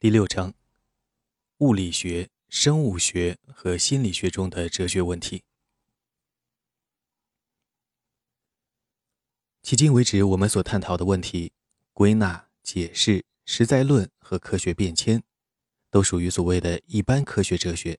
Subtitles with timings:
[0.00, 0.54] 第六章：
[1.56, 5.42] 物理学、生物学和心理学中的哲学问题。
[9.64, 11.52] 迄今为止，我们所探讨的问题——
[11.92, 15.24] 归纳、解释、实在论和科学变迁，
[15.90, 17.98] 都属于所谓的一般科学哲学。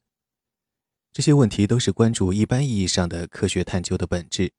[1.11, 4.53] 这些问题都是关注一般意义上的科学探究的本质，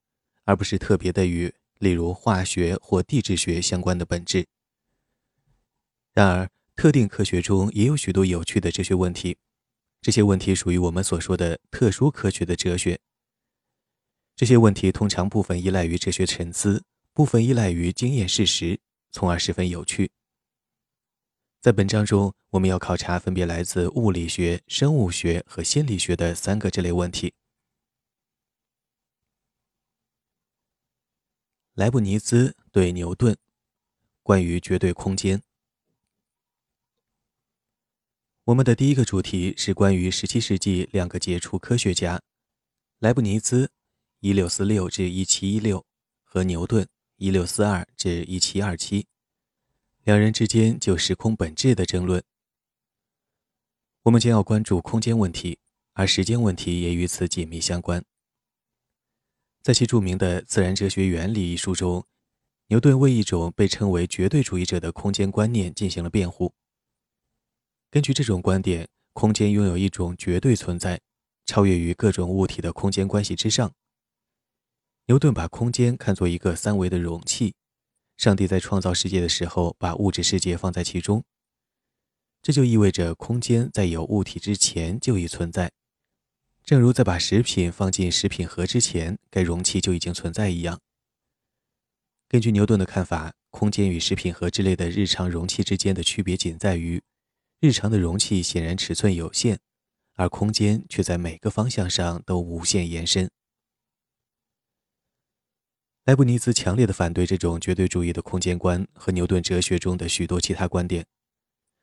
[0.44, 4.46] 而不是特别的与例如化学或地质学相关的本质。
[6.12, 6.50] 然而，
[6.80, 9.36] 特定科学中也有许多有趣的哲学问题，
[10.00, 12.98] 这些问题属于我们所说的特殊科学的哲学。
[14.34, 16.82] 这些问题通常部分依赖于哲学沉思，
[17.12, 18.80] 部分依赖于经验事实，
[19.12, 20.10] 从而十分有趣。
[21.60, 27.34] 在本章中，我们要考察分别来自物理学、生物学和心理学的三个这类问题。
[31.74, 33.36] 莱布尼兹对牛顿，
[34.22, 35.42] 关于绝对空间。
[38.50, 42.20] 我们的第一个主题是关于17世纪两个杰出科学家
[42.98, 43.70] 莱布尼兹
[44.22, 45.84] （1646-1716）
[46.24, 49.04] 和牛顿 （1642-1727）
[50.02, 52.24] 两人之间就时空本质的争论。
[54.02, 55.60] 我们将要关注空间问题，
[55.92, 58.04] 而时间问题也与此紧密相关。
[59.62, 62.04] 在其著名的《自然哲学原理》一书中，
[62.66, 66.52] 牛顿为一种被称为绝对主义者的空间观念进行了辩护。
[67.92, 71.00] 根据这种观点，空间拥有一种绝对存在，
[71.44, 73.72] 超越于各种物体的空间关系之上。
[75.06, 77.56] 牛顿把空间看作一个三维的容器，
[78.16, 81.24] 上帝在创造世界的时候把物质世界放在其中，
[82.40, 85.72] 这就意味着空间在有物体之前就已存在，
[86.62, 90.78] 正如在把食品放进食品盒之前，该容器就已经存在一样。
[92.28, 97.02] 根据牛顿的看法，空间与食品盒之类的日常容器之间的区别仅在于。
[97.60, 99.60] 日常的容器显然尺寸有限，
[100.14, 103.30] 而空间却在每个方向上都无限延伸。
[106.06, 111.04] 莱布尼兹强烈的反对这种绝对主义的空间观和牛顿哲学中的许多其他观点。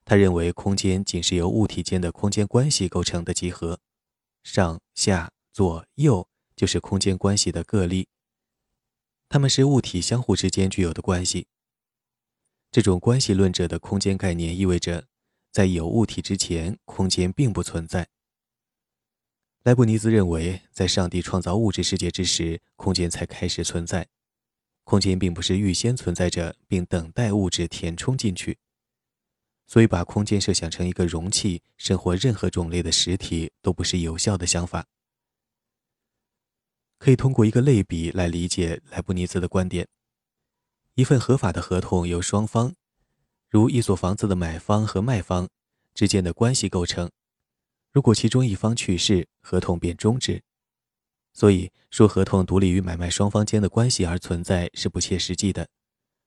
[0.04, 3.80] 他认为空间仅是由物体间的空间关系构成的集合，
[4.44, 8.08] 上下左右就是空间关系的个例，
[9.30, 11.46] 它们是物体相互之间具有的关系。
[12.72, 15.06] 这种关系论者的空间概念意味着。
[15.58, 18.08] 在有物体之前，空间并不存在。
[19.64, 24.08] 莱布尼兹认为，在上帝创造物质世界之时，空间才开始存在。
[24.84, 28.60] 空间并不是预先存在着，并等待物质填充进去。
[29.66, 34.86] 所以，把空间设想成一个容器，生活任何种类的实体都不是有效的想法。
[37.00, 39.88] 可以通过一个类比来理解莱布尼兹的观点：
[40.94, 42.76] 一份合法的合同由双方。
[43.58, 45.50] 如一所房子的买方和卖方
[45.96, 47.10] 之间的关系构成，
[47.92, 50.44] 如果其中一方去世，合同便终止。
[51.34, 55.68] 所以说，合同独立于买卖双方间的关系而存在是不切实际的。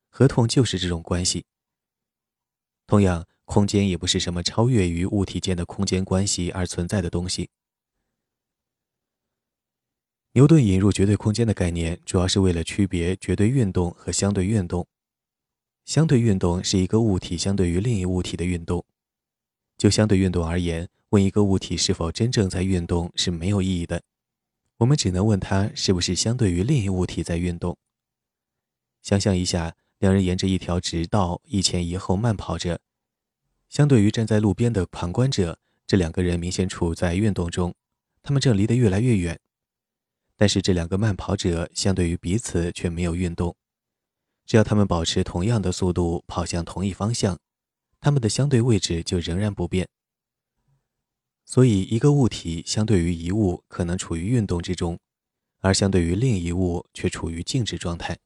[0.08, 1.44] 合同就是这种关系。
[2.88, 7.48] 同样，空间也不是什么超越于物体间的空间关系而存在的东西。
[10.32, 14.88] 牛顿引入绝对空间的概念，主要是为了区别绝对运动和相对运动。
[15.90, 18.84] 相对运动是一个物体相对于另一物体的运动。
[19.76, 24.00] 就相对运动而言，问一个物体是否真正在运动是没有意义的。
[24.76, 27.76] 我们只能问它是不是相对于另一物体在运动。
[29.02, 32.78] 想象一下，两人沿着一条直道一前一后慢跑着。
[33.68, 35.58] 相对于站在路边的旁观者，
[35.88, 37.74] 这两个人明显处在运动中，
[38.22, 39.40] 他们正离得越来越远。
[40.36, 43.56] 但是这两个慢跑者相对于彼此却没有运动。
[44.50, 47.38] 只要他们保持同样的速度跑向同一方向，
[48.00, 49.88] 他们的相对位置就仍然不变。
[51.44, 54.98] 所以，一个物体相对于一物可能处于运动之中，
[55.60, 58.18] 而相对于另一物却处于静止状态。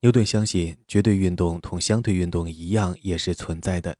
[0.00, 3.96] 牛顿相信，绝对运动同相对运动一样也是存在的。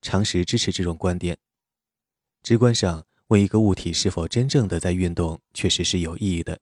[0.00, 1.36] 常识支持这种观点。
[2.44, 6.60] 直观上，问一个物体是否真正的在运动，确实是有意义的。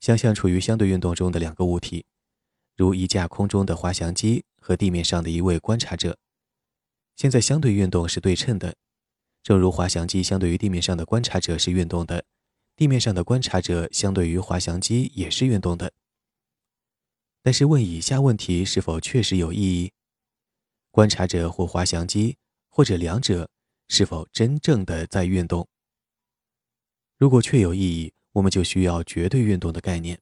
[0.00, 2.06] 想象处于相对运动中的两个物体，
[2.76, 6.16] 如一架空中的滑翔机和地面上的一位观察者。
[7.16, 8.76] 现在相对运动是对称的，
[9.42, 12.24] 正如滑翔机相对于地面上的观察者是运动的，
[12.76, 15.92] 地面上的观察者相对于滑翔机也是运动的。
[17.42, 19.92] 但是问以下问题是否确实有意义：
[20.92, 22.36] 观察者或滑翔机，
[22.68, 23.50] 或者两者，
[23.88, 25.66] 是否真正的在运动？
[27.16, 28.12] 如果确有意义。
[28.38, 30.20] 我们就需要绝对运动的概念。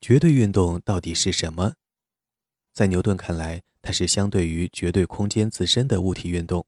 [0.00, 1.74] 绝对运动到底是什么？
[2.72, 6.66] 在牛顿看来，它是相对于绝对空间自身的物体运动。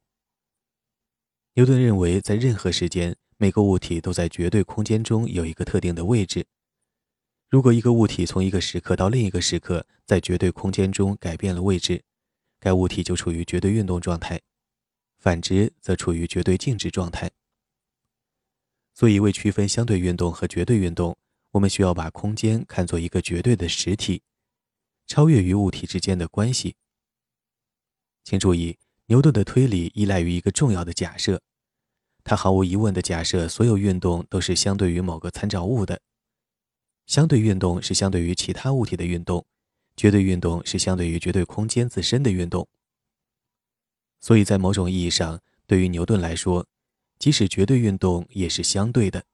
[1.54, 6.46] 牛顿认为，在任何时间，每个物体都在绝对空间中有一个特定的位置。
[7.48, 12.02] 如果一个物体从一个时刻到另一个时刻在绝对空间中改变了位置，
[12.58, 14.38] 该物体就处于绝对运动状态；
[15.18, 17.30] 反之，则处于绝对静止状态。
[18.98, 21.18] 所以，为区分相对运动和绝对运动，
[21.50, 24.22] 我们需要把空间看作一个绝对的实体。
[25.06, 26.76] 超越于物体之间的关系。
[28.24, 28.78] 请注意，
[29.08, 31.42] 牛顿的推理依赖于一个重要的假设，
[32.24, 36.00] 他毫无疑问地假设所有运动都是相对于某个参照物的。
[37.04, 39.44] 相对运动是相对于其他物体的运动，
[39.94, 42.66] 绝对运动是相对于绝对空间自身的运动。
[44.20, 46.66] 所以在某种意义上，对于牛顿来说，
[47.18, 49.24] 即使绝对运动也是相对的。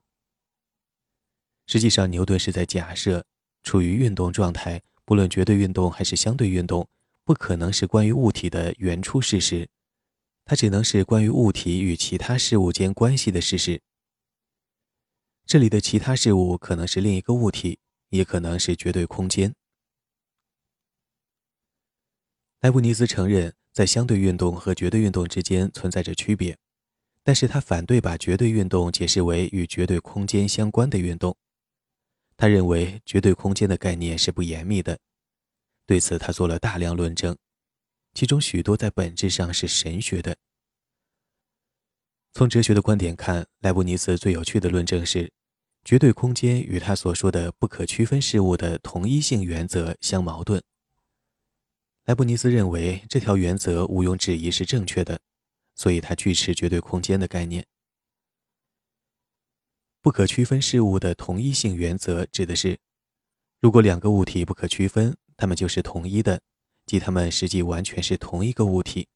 [1.66, 3.24] 实际上，牛顿是在假设
[3.62, 4.82] 处于运动状态。
[5.04, 6.88] 不论绝对运动还是相对运动，
[7.24, 9.68] 不可能是关于物体的原初事实，
[10.44, 13.82] 它只能是关于物体与其他事物间关系的事实。
[15.44, 17.80] 这里的其他事物可能是另一个物体，
[18.10, 19.54] 也可能是绝对空间。
[22.60, 26.56] 莱布尼兹承认，在相对运动和绝对运动之间存在着区别，
[27.24, 31.36] 但是他反对把绝对运动解释为与绝对空间相关的运动。
[32.36, 34.98] 他认为绝对空间的概念是不严密的，
[35.86, 37.36] 对此他做了大量论证，
[38.14, 40.36] 其中许多在本质上是神学的。
[42.32, 45.30] 从哲学的观点看，莱布尼茨最有趣的论证是，
[45.84, 50.60] 绝对空间与他所说的不可区分事物的同一性原则相矛盾。
[52.06, 55.20] 莱布尼茨认为这条原则毋庸置疑是正确的，
[55.74, 57.66] 所以它拒斥绝对空间的概念。
[60.00, 62.78] 不可区分事物的同一性原则指的是，
[63.60, 66.40] 如果两个物体不可区分，它们就是同一的，
[66.86, 69.08] 即它们实际完全是同一个物体。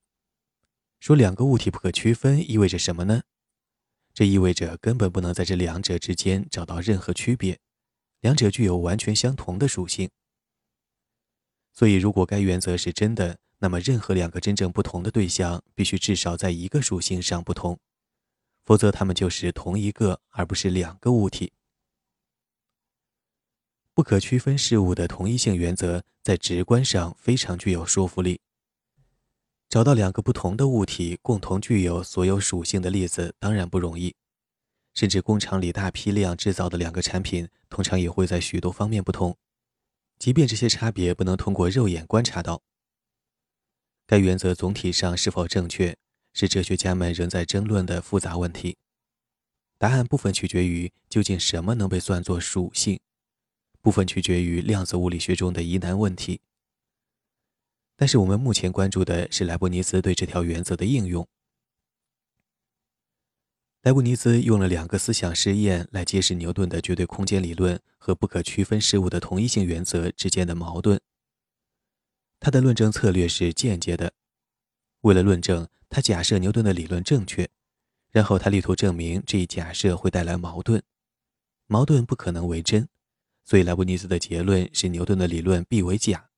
[1.00, 3.22] 说两个物体不可区分意味着什么呢？
[4.14, 7.58] 这意味着根本不能在这两者之间找到任何区别，
[8.20, 10.08] 两者具有完全相同的属性。
[11.72, 17.78] 所以，如果该原则是真的，那么任何两个真正不同的对象必须至少在一个属性上不同。
[18.64, 21.52] 否则，它们就是同一个，而不是两个物体。
[23.94, 28.40] 不可区分事物的同一性原则在直观上非常具有说服力。
[29.68, 34.14] 找到两个不同的物体共同具有所有属性的例子当然不容易，
[34.94, 39.36] 甚至工厂里大批量制造的两个产品，通常也会在许多方面不同，
[40.18, 42.62] 即便这些差别不能通过肉眼观察到。
[44.06, 45.96] 该原则总体上是否正确？
[46.32, 48.76] 是哲学家们仍在争论的复杂问题，
[49.78, 53.00] 答案部分取决于究竟什么能被算作属性，
[53.80, 56.42] 部分取决于量子物理学中的疑难问题。
[57.96, 61.26] 但是我们目前关注的是莱布尼茨对这条原则的应用。
[63.80, 71.00] 莱布尼茨用了两个思想实验来揭示牛顿的绝对空间理论和不可区分事物的同一性原则之间的矛盾。
[72.40, 74.12] 他的论证策略是间接的，
[75.00, 75.68] 为了论证。
[75.88, 77.48] 他假设牛顿的理论正确，
[78.10, 80.82] 然后他力图证明这一假设会带来矛盾，
[81.66, 82.88] 矛盾不可能为真，
[83.44, 86.28] 所以莱布尼茨的结论是牛顿的理论必为假。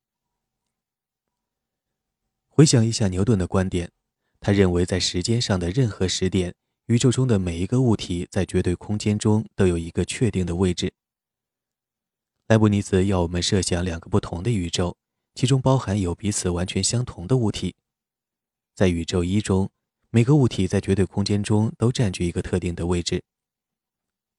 [2.47, 3.91] 回想一下牛顿的观点，
[4.39, 6.53] 他认为在时间上的任何时点，
[6.85, 10.93] 宇宙中的每一个物体在绝对空间中都有一个确定的位置。
[12.47, 14.95] 莱布尼茨要我们设想两个不同的宇宙，
[15.35, 17.75] 其中包含有彼此完全相同的物体。
[18.75, 19.69] 在宇宙一中，
[20.09, 23.23] 每个物体在绝对空间中都占据一个特定的位置。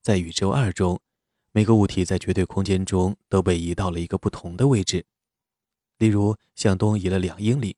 [0.02, 1.00] 在宇宙二中，
[1.52, 5.04] 每个物体在绝对空间中都被移到了一个不同的位置，
[5.98, 7.76] 例如向东移了两英里。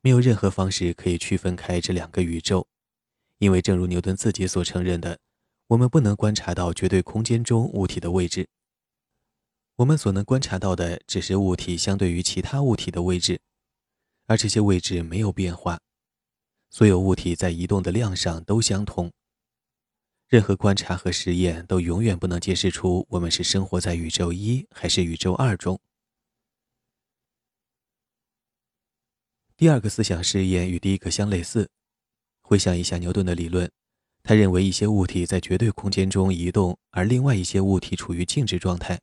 [0.00, 2.68] 没有任何方式可以区分开这两个宇宙，
[3.38, 5.18] 因为正如牛顿自己所承认的，
[5.66, 8.48] 我们不能观察到绝对空间中物体的位置。
[9.76, 13.38] 我们所能观察到的只是物体相对于其他物体的位置。
[14.24, 15.78] 而这些位置没有变化，
[16.70, 19.12] 所有物体在移动的量上都相同。
[20.28, 25.78] 任何观察和实验都永远不能揭示出我们是生活在宇宙一还是宇宙二中。
[29.56, 31.68] 第二个思想试验与第一个相类似。
[32.40, 33.70] 回想一下牛顿的理论，
[34.22, 38.98] 他认为一些物体在绝对空间中移动，而另外一些物体处于静止状态。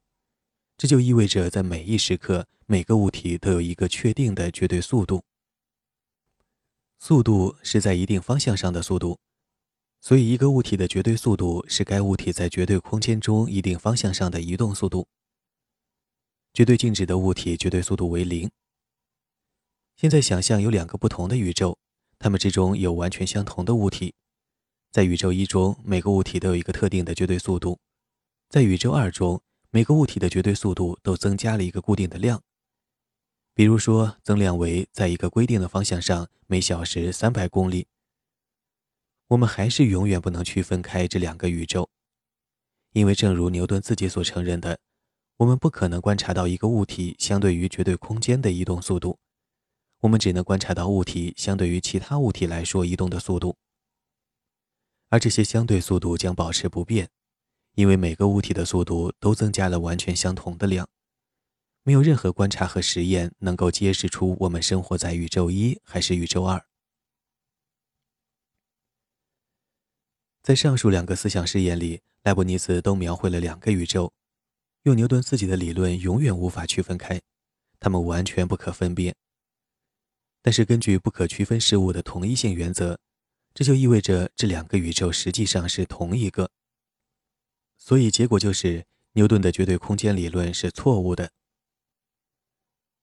[0.77, 5.23] 这就意味着，在每一时刻，每个物体都有一个确定的绝对速度。
[6.99, 9.19] 速度是在一定方向上的速度，
[10.01, 15.07] 所以一个物体的绝对速度是该物体在绝对空间中一定方向上的移动速度。
[16.53, 18.49] 绝对静止的物体绝对速度为零。
[19.95, 21.77] 现在想象有两个不同的宇宙，
[22.19, 24.13] 它们之中有完全相同的物体。
[24.91, 27.79] 在宇宙一中，每个物体都有一个特定的绝对速度；
[28.49, 29.41] 在宇宙二中，
[29.75, 32.43] 每个物体的绝对速度都增加了一个固定的量。
[33.55, 37.87] 比如说，增量为在一个规定的方向上每小时三百公里。
[39.29, 41.89] 我们还是永远不能区分开这两个宇宙，
[42.91, 44.77] 因为正如牛顿自己所承认的，
[45.37, 49.17] 我们不可能观察到一个物体相对于绝对空间的移动速度，
[50.01, 53.55] 我们只能观察到物体相对于其他物体来说移动的速度。
[55.09, 57.09] 而这些相对速度将保持不变，
[57.75, 60.87] 因为每个物体的速度都增加了完全相同的量。
[61.83, 66.65] 没有任何观察和实验能够揭示出我们生活在宇宙一还是宇宙二。
[70.41, 74.13] 在上述两个思想试验里，莱布尼茨都描绘了两个宇宙，
[74.83, 77.21] 用牛顿自己的理论永远无法区分开，
[77.79, 79.15] 它们完全不可分辨。
[80.41, 82.99] 但是根据不可区分事物的同一性原则。
[83.55, 86.49] 这就意味着这两个宇宙实际上是同一个，
[87.85, 91.33] 所以结果就是牛顿的绝对空间理论是错误的。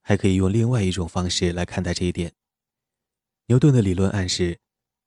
[0.01, 2.33] 还可以用另外一种方式来看待这一点：
[3.45, 4.59] 牛顿的理论暗示，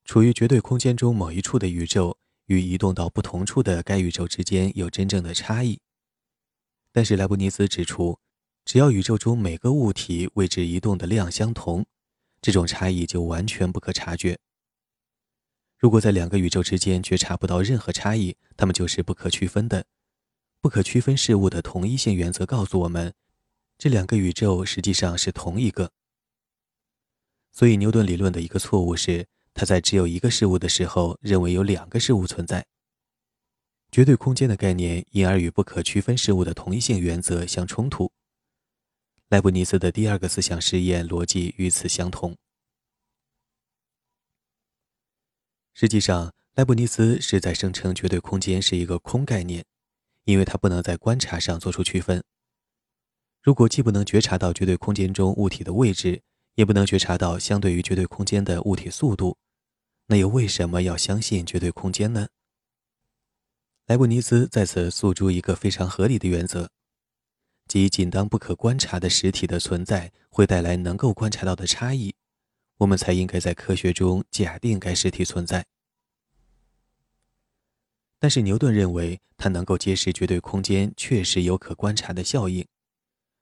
[0.05, 2.17] 处于绝对空间中某一处的宇宙
[2.47, 5.81] 与移动到不同处的该宇宙之间有真正的差异。
[6.93, 8.21] 但是莱布尼茨指出，
[8.65, 11.85] 只要宇宙中每个物体位置移动的量相同，
[12.41, 14.39] 这种差异就完全不可察觉。
[15.85, 19.85] 如果在两个宇宙之间觉察不到任何差异，它们就是不可区分的。
[20.63, 23.13] 不可区分事物的同一性原则告诉我们，
[23.77, 25.93] 这两个宇宙实际上是同一个。
[27.53, 32.65] 所以，牛顿理论的一个错误是，他在只有一个事物的时候，认为有两个事物存在。
[33.93, 38.11] 绝对空间的概念因而与不可区分事物的同一性原则相冲突。
[39.29, 42.35] 莱布尼茨的第二个思想实验逻辑与此相同。
[45.75, 49.65] 实际上，莱布尼茨是在声称绝对空间是一个空概念，
[50.23, 52.23] 因为它不能在观察上做出区分。
[53.43, 56.23] 如果既不能觉察到绝对空间中物体的位置，
[56.55, 59.37] 也不能觉察到相对于绝对空间的物体速度，
[60.07, 62.29] 那又为什么要相信绝对空间呢？
[63.87, 66.71] 莱布尼兹在此诉诸一个非常合理的原则，
[67.67, 72.15] 即仅当不可观察的实体的存在会带来能够观察到的差异。
[72.79, 75.67] 我们才应该在科学中假定该实体存在。
[78.19, 82.67] 但是牛顿认为，它能够揭示绝对空间确实有可观察的效应，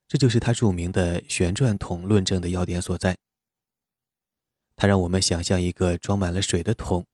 [0.09, 3.17] 这就是他著名的旋转桶论证的要点所在。
[4.75, 7.07] 他让我们想象一个装满了水的桶，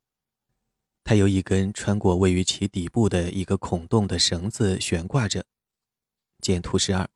[1.05, 5.45] 它由一根穿过位于其底部的一个孔洞的绳子悬挂着。
[6.41, 7.09] 见图示二。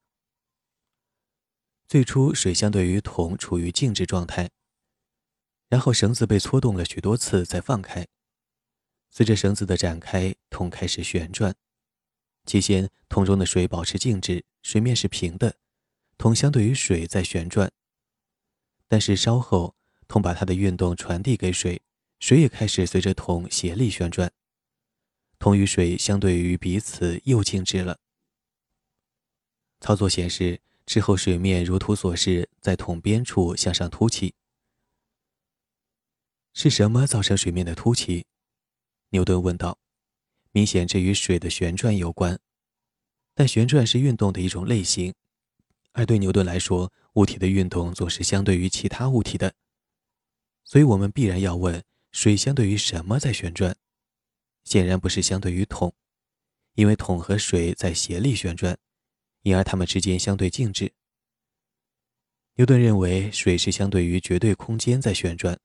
[1.89, 4.51] 最初，水相对于桶处于静止状态。
[5.73, 8.07] 然后绳子被搓动了许多次，再放开。
[9.09, 11.55] 随着绳子的展开，桶开始旋转。
[12.45, 15.57] 期间，桶中的水保持静止，水面是平的，
[16.19, 17.73] 桶相对于水在旋转。
[18.87, 19.75] 但是稍后，
[20.07, 21.81] 桶把它的运动传递给水，
[22.21, 24.31] 水也开始随着桶协力旋转。
[25.39, 27.99] 桶与水相对于彼此又静止了。
[29.81, 34.35] 操作显示，之后水面如图所示，在桶边处向上凸起。
[36.55, 38.27] 是什么造成水面的凸起？
[39.11, 39.79] 牛顿问道。
[40.55, 42.39] 明显这与水的旋转有关，
[43.35, 45.15] 但旋转是运动的一种类型，
[45.93, 49.55] 而对牛顿来说，物体的运动总是相对于其他物体的。
[50.63, 53.75] 所以我们必然要问：水相对于什么在旋转？
[54.65, 55.95] 显然不是相对于桶，
[56.75, 58.79] 因为桶和水在协力旋转，
[59.41, 60.93] 因而它们之间相对静止。
[62.57, 65.59] 牛顿认为水是相对于绝对空间在旋转。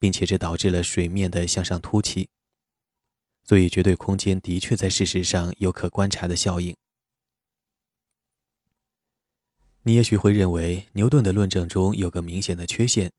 [0.00, 2.30] 并且这导致了水面的向上凸起，
[3.44, 6.74] 所以绝对空间的确在事实上有可观察的效应。
[9.82, 13.12] 你也许会认为牛顿的论证中有个明显的缺陷：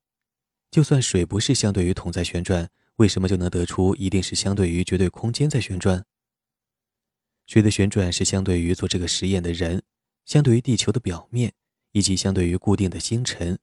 [0.70, 6.04] 就算水不是相对于桶在旋转，为什么就能得出一定是相对于绝对空间在旋转？
[7.48, 9.84] 水的旋转是相对于做这个实验的人，
[10.26, 11.54] 相对于地球的表面，
[11.92, 13.60] 以及相对于固定的星辰。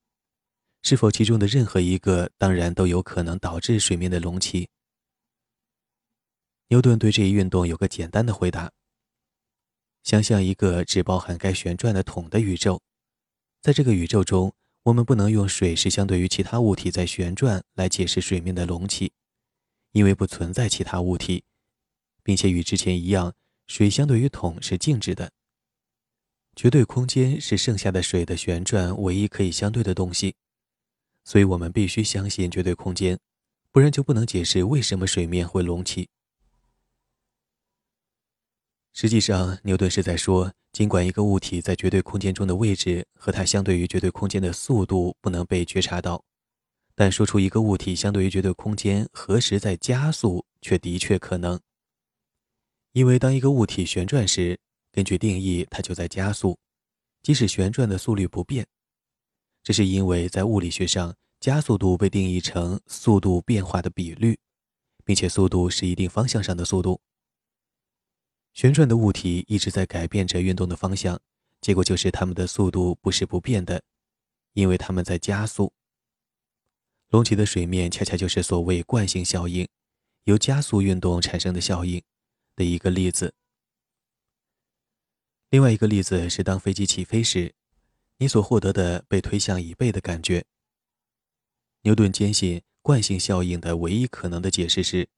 [0.83, 4.69] 是否其中的任何一个，当然都有可能导致水面的隆起。
[6.69, 8.73] 牛顿对这一运动有个简单的回答：
[10.03, 12.81] 想象一个只包含该旋转的桶的宇宙，
[13.61, 14.55] 在这个宇宙中，
[14.85, 19.13] 我们不能用水是相对于其他物体在旋转来解释水面的隆起，
[19.93, 21.45] 因为不存在其他物体，
[22.23, 23.35] 并且与之前一样，
[23.67, 25.33] 水相对于桶是静止的。
[26.55, 30.35] 绝对空间是剩下的水的旋转唯一可以相对的东西，
[31.29, 33.19] 所以我们必须相信绝对空间，
[33.71, 36.09] 不然就不能解释为什么水面会隆起。
[38.95, 46.25] 实际上，牛顿是在说，尽管一个物体在绝对空间中的位置和它相对于绝对空间的速度不能被觉察到，
[46.95, 51.61] 但说出一个物体相对于绝对空间何时在加速，却的确可能。
[52.93, 54.59] 因为当一个物体旋转时，
[54.91, 56.59] 根据定义，它就在加速，
[57.23, 58.67] 即使旋转的速率不变。
[59.63, 64.39] 这是因为在物理学上，加速度被定义成速度变化的比率，
[65.05, 67.01] 并且速度是一定方向上的速度。
[68.55, 71.21] 旋转的物体一直在改变着运动的方向，
[71.61, 73.83] 结果就是它们的速度不是不变的，
[74.55, 75.73] 因为它们在加速。
[77.11, 79.69] 隆起的水面恰恰就是所谓惯性效应，
[80.25, 82.03] 由加速运动产生的效应
[82.57, 83.35] 的一个例子。
[85.51, 87.55] 另外一个例子是，当飞机起飞时，
[88.19, 90.45] 你所获得的被推向椅背的感觉。
[91.83, 95.09] 牛顿坚信惯性效应的唯一可能的解释是。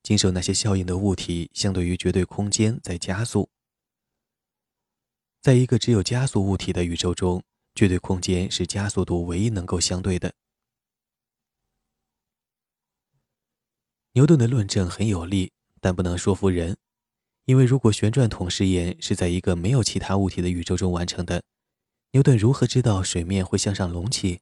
[0.00, 3.50] 经受那些效应的物体，相对于绝对空间在加速。
[5.42, 7.42] 在一个只有加速物体的宇宙中，
[7.74, 10.32] 绝对空间是加速度唯一能够相对的。
[14.12, 16.78] 牛顿的论证很有力，但不能说服人，
[17.44, 21.42] 因为如果旋转桶实验是在一个没有其他物体的宇宙中完成的，
[22.12, 24.40] 牛顿如何知道水面会向上隆起？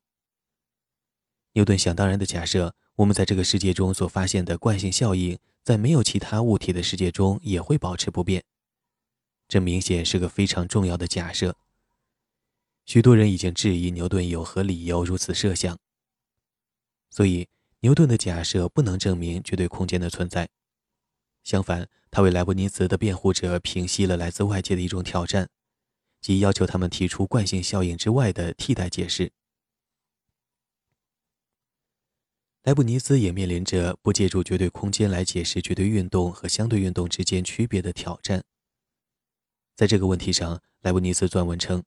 [1.52, 5.38] 牛顿想当然的假设，我们在这个世界中所发现的惯性效应。
[5.66, 8.44] 在没有其他物体的世界中也会保持不变，
[9.48, 11.56] 这明显是个非常重要的假设。
[12.84, 15.76] 许多人已经质疑牛顿有何理由如此设想。
[17.10, 17.48] 所以，
[17.80, 20.48] 牛顿的假设不能证明绝对空间的存在。
[21.42, 25.48] 相反，他为莱布尼茨的辩护者平息了来自外界的一种挑战，
[26.20, 29.32] 即要求他们提出惯性效应之外的替代解释。
[32.62, 38.44] 莱布尼兹也面临着不借助绝对空间来解释绝对运动和相对运动之间区别的挑战。
[39.76, 41.84] 在这个问题上，莱布尼兹撰文称：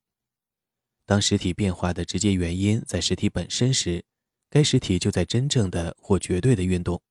[1.05, 4.05] 当实体变化的直接原因在实体本身时，
[4.49, 7.01] 该实体就在真正的或绝对的运动。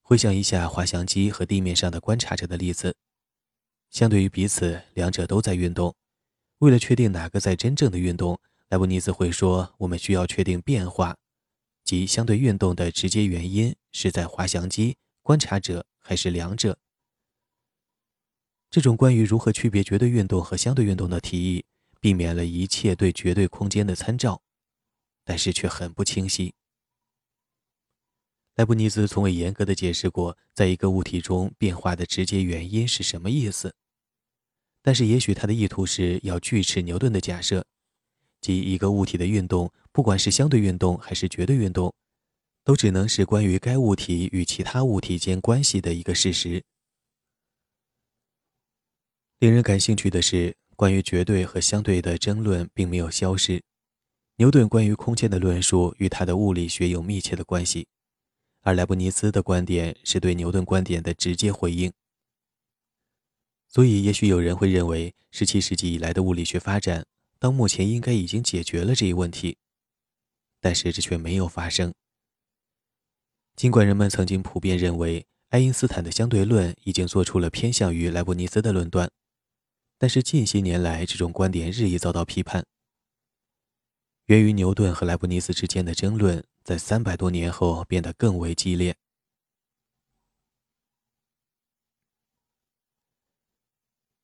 [0.00, 2.96] 回想一下滑翔机和地面上的观察者的例子，
[3.90, 5.94] 相对于彼此，两者都在运动。
[6.58, 11.16] 为了确定哪个在真正的运动，莱布尼兹会说：“我们需要确定变化。”
[11.84, 16.78] 即相对运动的直接原因是在滑翔机、观察者还是两者？
[18.70, 21.64] 这种关于如何区别绝对运动和相对运动的提议，
[22.00, 24.42] 避免了一切对绝对空间的参照，
[25.24, 26.52] 但是却很不清晰。
[28.58, 33.72] 莱布尼兹从未严格的解释过，在一个物体中变化的直接原因是什么意思，
[34.82, 37.64] 但是也许他的意图是要锯齿牛顿的假设。
[38.40, 41.94] 即一个物体的运动，不管是相对运动还是绝对运动，
[42.64, 46.64] 都只能是关于该物体与其他物体间关系的一个事实。
[49.38, 53.62] 令人感兴趣的是，关于绝对和相对的争论并没有消失。
[54.38, 57.86] 牛顿关于空间的论述与他的物理学有密切的关系，
[58.68, 61.90] 而莱布尼兹的观点是对牛顿观点的直接回应。
[63.66, 67.06] 所以，也许有人会认为，17世纪以来的物理学发展。
[67.38, 69.56] 到目前应该已经解决了这一问题，
[70.60, 71.94] 但是这却没有发生。
[73.56, 79.10] 尽管人们曾经普遍认为爱因斯坦的相对论已经做出了偏向于莱布尼兹的论断，
[79.96, 82.66] 但是近些年来这种观点日益遭到批判。
[84.26, 88.94] 源于牛顿和莱布尼兹之间的争论，在三百多年后变得更为激烈。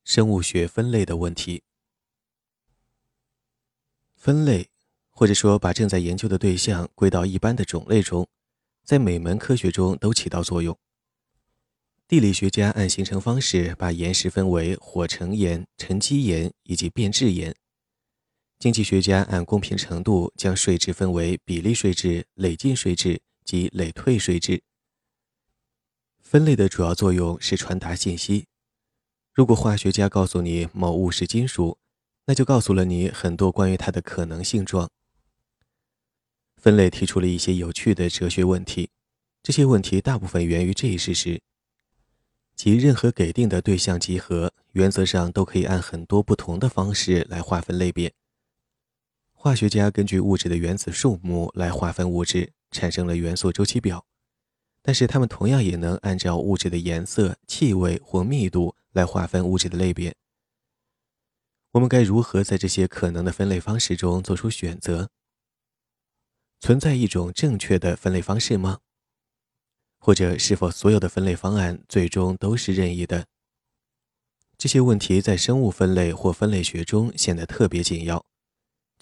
[0.05, 1.63] 生物学分类的问题。
[4.15, 4.69] 分类，
[5.09, 8.29] 或者说把正在研究的对象归到一般的种类中，
[8.83, 10.79] 在每门科学中都起到作用。
[12.07, 17.55] 地理学家按形成方式把岩石分为火成岩、沉积岩以及变质岩；
[18.59, 24.63] 经济学家按公平程度将税制分为比例税制、累进税制及累退税制。
[26.21, 28.47] 分类的主要作用是传达信息。
[29.33, 31.79] 如果化学家告诉你某物是金属，
[32.27, 34.91] 那就告诉了你很多关于它的可能性状。
[36.57, 38.89] 分类提出了一些有趣的哲学问题，
[39.43, 41.43] 这些问题大部分源于这一事实：
[42.57, 48.15] 即任何给定的对象集合，原则上都可以按很多不同的方式来划分类别。
[49.45, 54.07] 化学家根据物质的原子数目来划分物质，产生了元素周期表，
[54.81, 60.17] 但是他们同样也能按照物质的颜色、气味或密度来划分物质的类别。
[61.73, 65.11] 我们该如何在这些可能的分类方式中做出选择？
[66.59, 68.79] 存在一种正确的分类方式吗？
[69.99, 73.27] 或者是否所有的分类方案最终都是任意的？
[74.57, 78.25] 这些问题在生物分类或分类学中显得特别紧要，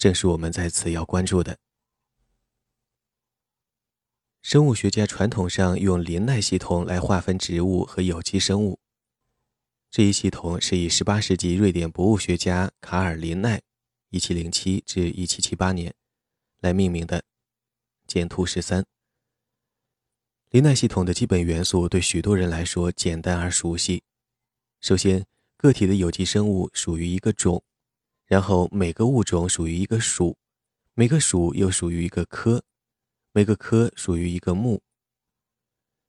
[0.03, 1.57] 正是我们在此要关注的。
[4.41, 8.81] 生物学家传统上用林奈系统来划分植物和有机生物。
[9.89, 13.61] 这一系统是以18世纪瑞典博物学家卡尔林奈
[14.11, 15.95] （1707 至1778年）
[16.59, 17.23] 来命名的。
[18.05, 18.85] 简图十三。
[20.49, 24.03] 林奈系统的基本元素对许多人来说简单而熟悉。
[24.81, 27.63] 首先，个体的有机生物属于一个种，
[28.25, 30.37] 然后每个物种属于一个属，
[30.93, 32.63] 每个属又属于一个科。
[33.35, 34.83] 每个科属于一个目，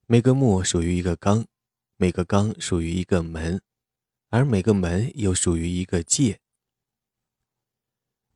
[0.05, 1.47] 每个目属于一个纲，
[1.97, 3.63] 每个纲属于一个门，
[4.29, 6.39] 而每个门又属于一个界。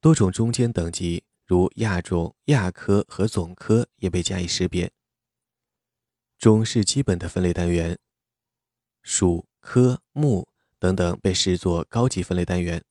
[0.00, 4.90] 多种中间等级，如亚种、亚科和总科，也被加以识别。
[6.38, 7.98] 种是基本的分类单元，
[9.02, 12.82] 属、科、目等等被视作高级分类单元。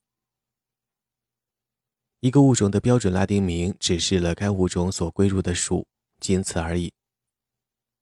[2.19, 5.85] 一个物种的标准拉丁名指示了该物种所归入的属，
[6.19, 6.91] 仅此而已。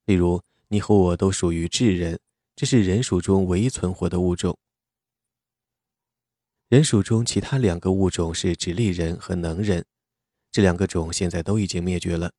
[0.05, 2.17] 例如，你和我都属于智人，
[2.55, 4.57] 这是人属中唯一存活的物种。
[6.69, 9.85] 人属中其他两个物种是直立人和能人，
[10.49, 12.31] 这两个种现在都已经灭绝了。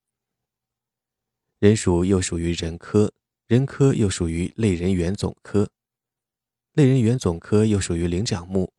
[1.58, 3.12] 人属又属于人科，
[3.46, 5.68] 人科又属于类人猿总科，
[6.72, 8.72] 类人猿总科又属于灵长目，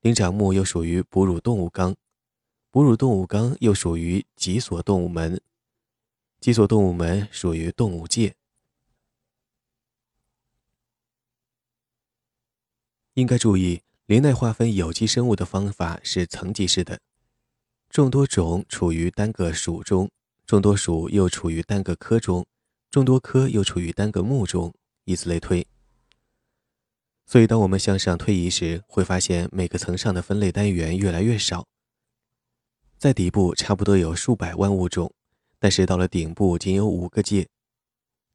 [0.00, 1.94] 灵长目又属于哺乳动物纲。
[2.72, 5.38] 哺乳动物纲又属于脊索动物门，
[6.40, 8.34] 脊索动物门属于动物界。
[13.12, 16.98] 应该注意，林奈划分有机生物的方法是层级式的，
[17.90, 20.10] 众多种处于单个属中，
[20.46, 22.46] 众多属又处于单个科中，
[22.90, 24.72] 众多科又处于单个目中，
[25.04, 25.66] 以此类推。
[27.26, 31.66] 所以，当我们向上推移时，会发现每个层上的分类单元越来越少。
[33.02, 35.12] 在底部差不多有数百万物种，
[35.58, 37.48] 但是到了顶部仅有五个界：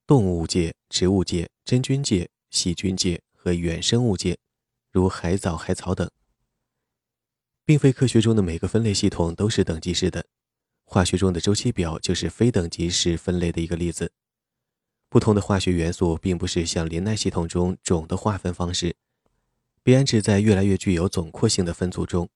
[0.06, 4.38] 动物界、植物界、真菌界、细菌界和原生物界，
[4.91, 6.12] 如海藻、海草等。
[7.63, 10.25] 并非科学中的每个分类系统都是等级式的，
[10.84, 14.12] 化学中的周期表就是非等级式分类的一个例子。
[15.08, 18.97] 不同的化学元素并不是像林奈系统中种的划分方式，
[19.82, 22.30] 被安置在越来越具有总括性的分组中。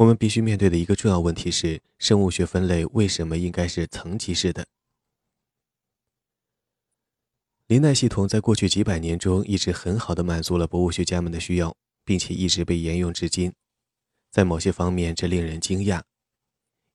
[0.00, 4.66] 我们必须面对的一个重要问题是：生物学分类为什么应该是层级式的？
[7.66, 13.52] 林奈系统在过去几百年中一直很好的满足了博物学家们的需要，并且一直被沿用至今。
[14.30, 16.00] 在某些方面，这令人惊讶，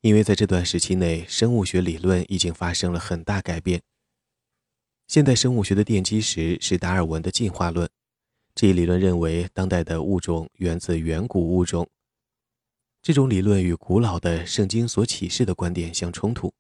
[0.02, 3.84] 因为在这段时期内，生物学理论已经发生了很大改变。
[5.08, 7.88] 现代生物学的奠基石是达尔文的进化论，
[8.56, 11.88] 这一理论认为，当代的物种源自远古物种。
[13.06, 16.52] 这种理论与古老的圣经所启示的观点相冲突。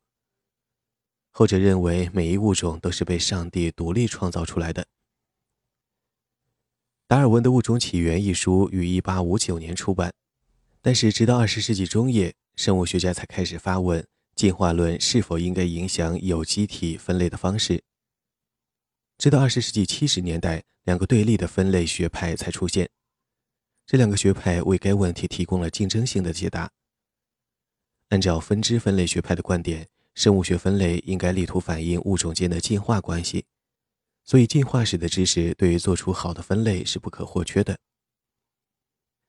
[1.31, 4.85] 后者认为每一物种都是被上帝独立创造出来的。
[7.07, 10.13] 达尔文的《物种起源》一书于1859年出版，
[10.83, 14.05] 但是直到20世纪中叶，生物学家才开始发问：
[14.35, 17.81] 进化论是否应该影响有机体分类的方式？
[19.17, 22.87] 直到20世纪70年代，两个对立的分类学派才出现。
[23.85, 26.71] 这两个学派为该问题提供了竞争性的解答。
[28.09, 33.45] 按照分支分类学派的观点，生物学分类应该力图反映物种间的进化关系，
[34.23, 37.77] 所以进化史的知识对于做出好的分类是不可或缺的。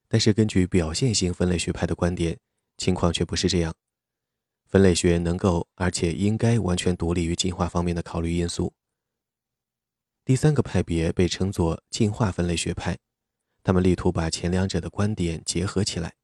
[0.08, 2.38] 但是，根据表现型分类学派的观点，
[2.78, 3.74] 情况却不是这样。
[4.64, 8.72] 分类学能够而且应该完全独立于进化方面的考虑因素。
[10.24, 12.98] 第三个派别被称作进化分类学派。
[13.66, 16.14] 他们力图把前两者的观点结合起来。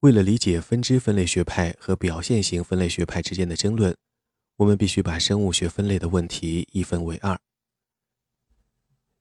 [0.00, 3.96] 为了理解分支分类学派和表现型分类学派之间的争论，
[4.56, 7.40] 我们必须把生物学分类的问题一分为二。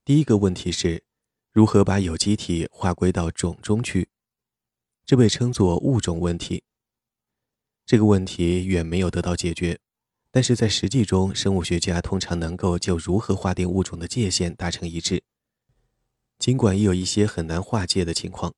[0.03, 1.05] 第一个问题是，
[1.53, 4.09] 如何把有机体划归到种中去？
[5.05, 6.65] 这被称作物种问题。
[7.85, 9.79] 这个问题远没有得到解决。
[10.35, 15.23] 但是在实际中，生物学家通常能够就如何划定物种的界限达成一致，
[16.37, 18.53] 尽管也有一些很难划界的情况。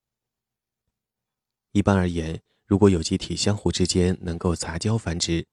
[1.74, 5.46] 一般而言，如果有机体相互之间能够杂交繁殖，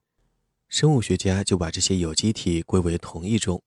[0.67, 3.59] 生物学家就把这些有机体归为同一种；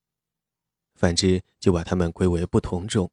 [0.96, 3.08] 反之，就把它们归为不同种。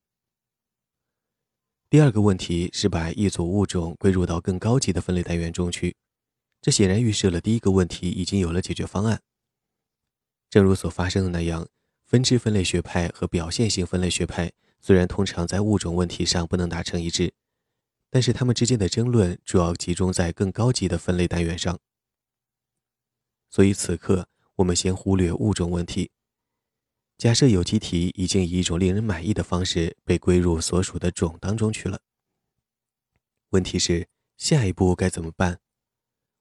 [1.88, 5.96] 第二个问题是把一组物种归入到更高级的分类单元中去，
[6.64, 9.22] 这显然预设了第一个问题已经有了解决方案。
[10.56, 11.68] 正如所发生的那样，
[12.06, 17.34] 分支分类学派和表现型分类学派虽然通常在物种问题上不能达成一致，
[18.10, 21.78] 但是他们之间的争论主要集中在更高级的分类单元上。
[23.50, 26.10] 所以此刻我们先忽略物种问题。
[27.18, 32.00] 假设有机体已经以一种令人满意的方式被归入所属的种当中去了。
[33.50, 35.60] 问题是下一步该怎么办？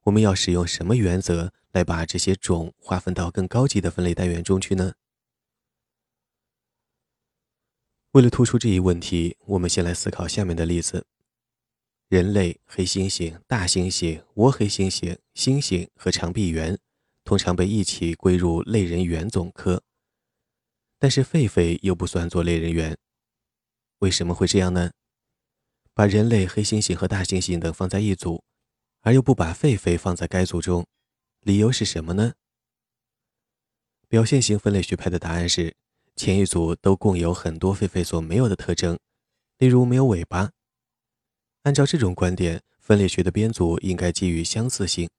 [0.04, 4.94] 我们要使用什么原则来把这些种划分到更高级的分类单元中去呢？
[8.12, 11.06] 为了突出这一问题，我们先来思考下面的例子：
[12.08, 16.78] 人类、黑猩猩、大猩猩、倭黑猩猩、猩猩和长臂猿，
[17.24, 19.82] 通常被一起归入类人猿总科。
[20.98, 22.96] 但是狒狒又不算作类人猿，
[23.98, 24.92] 为什么会这样呢？
[25.94, 28.44] 把人类、黑猩猩和大猩猩等放在一组，
[29.04, 30.86] 而又不把狒狒放在该组中，
[31.40, 32.32] 理由是什么呢？
[34.08, 35.76] 表现型分类学派的答案是，
[36.16, 38.98] 前一组都共有很多狒狒所没有的特征，
[39.58, 40.52] 例如没有尾巴。
[41.64, 45.10] 按照这种观点，分类学的编组应该基于相似性，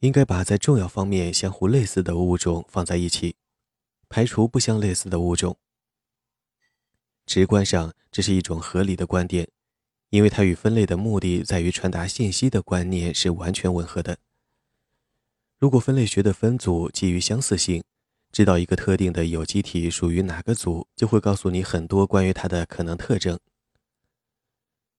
[0.00, 3.36] 应该把在重要方面相互类似的物种放在一起。
[4.08, 5.58] 排除不相类似的物种。
[7.26, 9.50] 直观上，这是一种合理的观点，
[10.14, 14.16] 因为它与分类的目的在于传达信息的观念是完全吻合的。
[15.58, 17.82] 如果分类学的分组基于相似性，
[18.30, 23.40] 知道一个特定的有机体属于哪个组，就会告诉你很多关于它的可能特征。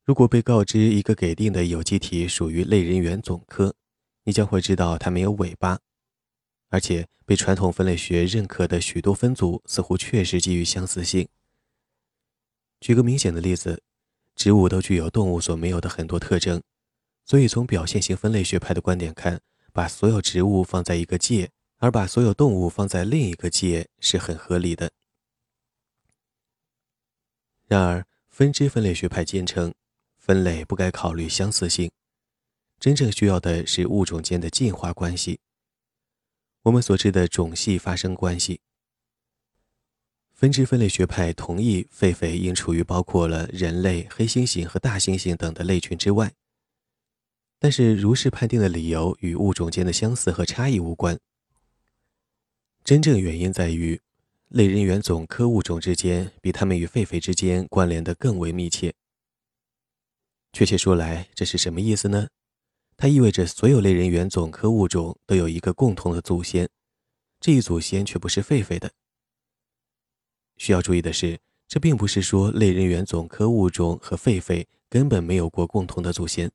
[0.03, 3.73] 如果被告知一个给定的有机体属于类人猿总科，
[4.25, 5.79] 你将会知道它没有尾巴。
[6.67, 11.29] 而且被传统分类学认可的许多分组似乎确实基于相似性。
[12.81, 13.81] 举个明显的例子，
[14.35, 16.61] 植物都具有动物所没有的很多特征，
[17.23, 24.91] 所以从表现型分类学派的观点看，把所有植物放在一个界，而把所有动物放在另一个界是很合理的。
[27.67, 29.73] 然而，分支分类学派坚称，
[30.19, 31.89] 分类不该考虑相似性，
[32.79, 35.39] 真正需要的是物种间的进化关系。
[36.63, 38.59] 我们所知的种系发生关系，
[40.35, 46.33] 分支分类学派同意狒狒应处于包括了人类、黑猩猩和大猩猩等的类群之外。
[47.57, 51.17] 但是，如是判定的理由与物种间的相似和差异无关。
[52.83, 54.01] 真正原因在于，
[54.49, 58.93] 类人猿总科物种之间比它们与狒狒之间关联的更为密切。
[60.51, 62.27] 确切说来，这是什么意思呢？
[62.97, 66.69] 它意味着所有类人猿总科物种都有一个共同的祖先，
[67.39, 68.91] 这一祖先却不是狒狒的。
[70.57, 76.51] 需要注意的是，这并不是说类人猿总科物种和狒狒根本没有过共同的祖先。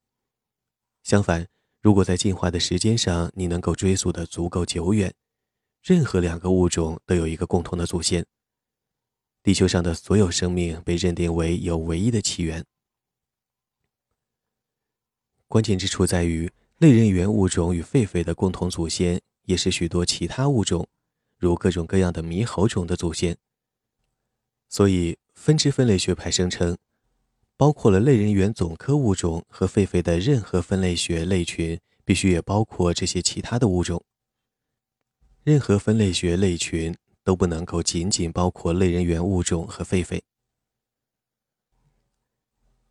[1.02, 1.46] 相反，
[1.80, 5.14] 如果在进化的时间上你能够追溯的足够久远，
[5.82, 8.26] 任何两个物种都有一个共同的祖先。
[9.42, 12.64] 地球上的所有生命被认定为有唯一的起源。
[15.48, 20.86] 关键之处在于，类人猿物种与狒狒的共同祖先，也是许多其他物种，
[21.38, 23.36] 如各种各样的猕猴种的祖先。
[24.70, 26.78] 所以，分支分类学派声称，
[27.58, 34.02] 包括了类人猿总科物种和狒狒的任何分类学类群，必须也包括这些其他的物种。
[35.44, 40.22] 任何分类学类群都不能够仅仅包括类人猿物种和狒狒。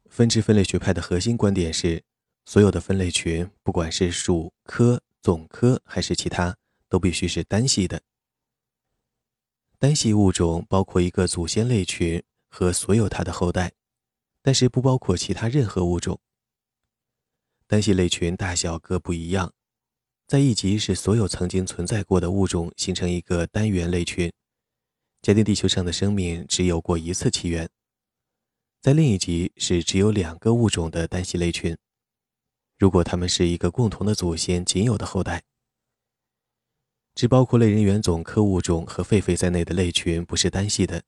[0.08, 2.04] 分支分类学派的核心观点是。
[2.46, 8.02] 所有的分类群，不管是属、科、总科还是其他，都必须是单系的。
[9.82, 13.72] 单系物种包括一个祖先类群和所有它的后代，
[14.42, 16.20] 但是不包括其他任何物种。
[17.66, 19.54] 单系类群大小各不一样，
[20.28, 24.30] 在一级是所有曾经存在过的物种形成一个单元类群，
[25.22, 27.66] 假定地球上的生命只有过一次起源；
[28.82, 31.78] 在另一级是只有两个物种的单系类群。
[32.78, 35.42] 如果它们是一个共同的祖先仅有的后代，
[37.20, 41.04] 只包括类人猿总科物种和狒狒在内的类群不是单系的，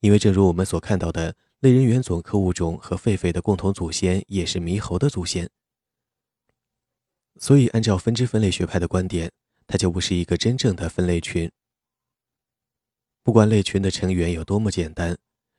[0.00, 5.48] 因为正如我们所看到的，类人猿总科物种和狒狒的共同祖先也是猕猴的祖先。
[7.36, 9.30] 所以，按照分支分类学派的观点，
[9.68, 11.48] 它就不是一个真正的分类群。
[13.22, 15.16] 不管类群的成员有多么简单，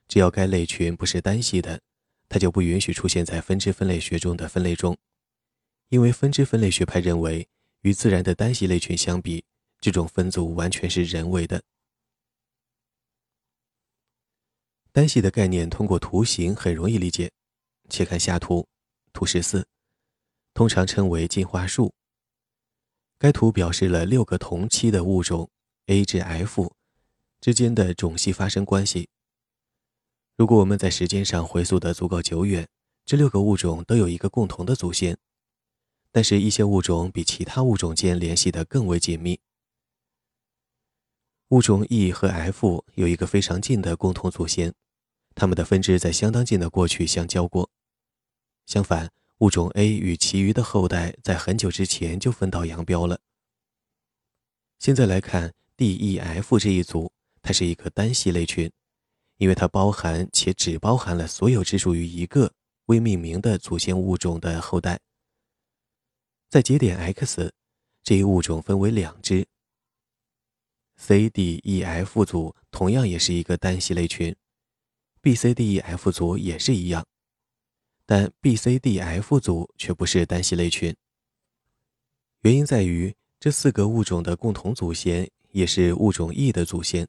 [0.09, 1.79] 只要该类群不是单系的，
[2.27, 4.97] 它就不允许出现在分支分类学中的分类中。
[5.87, 7.47] 因为分支分类学派认为，
[7.83, 9.45] 与自然的单系类群相比，
[9.81, 11.61] 这种分组完全是人为的。
[14.91, 17.31] 单系的概念通过图形很容易理解，
[17.89, 18.67] 且看下图，
[19.13, 19.65] 图十四，
[20.53, 21.93] 通常称为进化树。
[23.17, 25.49] 该图表示了六个同期的物种
[25.85, 26.73] A 至 F
[27.39, 29.09] 之间的种系发生关系。
[30.35, 32.67] 如果我们在时间上回溯的足够久远，
[33.05, 35.17] 这六个物种都有一个共同的祖先，
[36.11, 39.39] 但是，一些物种比其他物种间联系的更为紧密。
[41.49, 44.73] 物种 E 和 F 有一个非常近的共同祖先，
[45.33, 47.69] 它们的分支在相当近的过去相交过。
[48.65, 53.19] 相反，物种 A 与其余的后代在很久之前就分道扬镳了。
[54.77, 58.71] 现在来看 DEF 这一组，它是一个单系类群。
[59.37, 62.51] 因为它包含且只包含了所有只属于一个
[62.87, 64.99] 未命名的祖先物种的后代。
[66.49, 67.53] 在节点 X，
[68.03, 69.47] 这一物种分为两支。
[70.99, 74.35] CDEF 组同样也是一个单系类群
[75.21, 77.07] ，BCDEF 组也是一样，
[78.05, 80.95] 但 BCDF 组却不是单系类群。
[82.41, 87.07] 原因在于这四个物种的共同祖先也是物种 E 的祖先。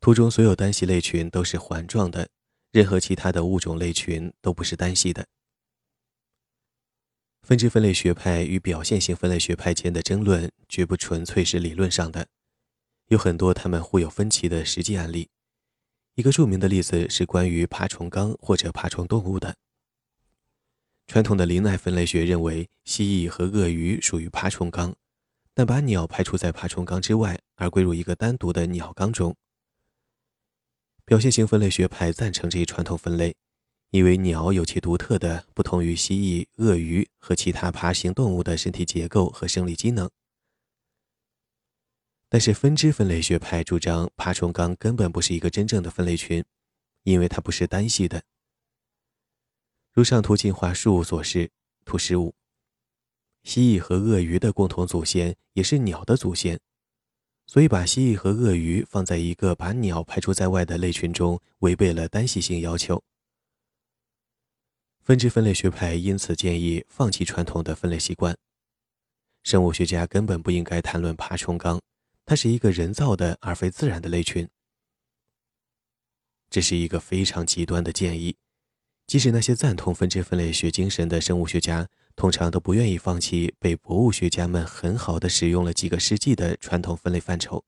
[0.00, 2.28] 图中所有单系类群都是环状的，
[2.70, 5.26] 任何其他的物种类群都不是单系的。
[7.42, 12.28] 分支分类学派与表现型分类学派间的争论绝不纯粹是理论上的，
[13.14, 15.28] 有很多他们互有分歧的实际案例。
[16.16, 19.54] 一个著名的例子是关于爬虫纲或者爬虫动物的。
[21.06, 24.92] 传统的林奈分类学认为蜥蜴和鳄鱼属于爬虫纲，
[25.54, 29.36] 但把鸟排除在爬虫纲之外，而归入一个单独的鸟纲中。
[31.04, 33.36] 表现型分类学派赞成这一传统分类，
[33.90, 40.10] 因为鸟有其独特的、不同于蜥蜴、鳄鱼和其他爬行动物的身体结构和生理机能。
[42.34, 46.44] 但是分支分类学派主张爬虫纲根本不是一个真正的分类群，
[47.04, 48.24] 因为它不是单系的。
[49.92, 51.52] 如上图进化树所示，
[51.84, 52.34] 图十五，
[53.44, 56.58] 蜥蜴和鳄鱼的共同祖先也是鸟的祖先。
[57.46, 63.00] 所以，把蜥蜴和鳄鱼放在一个把鸟排除在外的类群中，违背了单系性要求。
[65.04, 68.36] 分支分类学派因此建议放弃传统的分类习惯。
[69.44, 71.80] 生物学家根本不应该谈论爬虫纲，
[72.24, 74.48] 它是一个人造的而非自然的类群。
[76.50, 78.36] 这是一个非常极端的建议，
[79.06, 81.88] 即使那些赞同分支分类学精神的生物学家。
[82.16, 87.64] 通常都不愿意放弃被博物学家们很好的使用了几个世纪的传统分类范畴。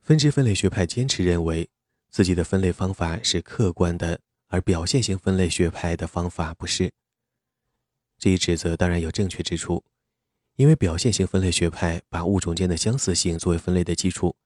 [0.00, 1.68] 分支分类学派坚持认为
[2.08, 6.92] 自己的分类方法是客观的，而表现型分类学派的方法不是。
[8.16, 9.84] 这一指责当然有正确之处，
[10.56, 14.36] 因为表现型分类学派把物种间的相似性作为分类的基础，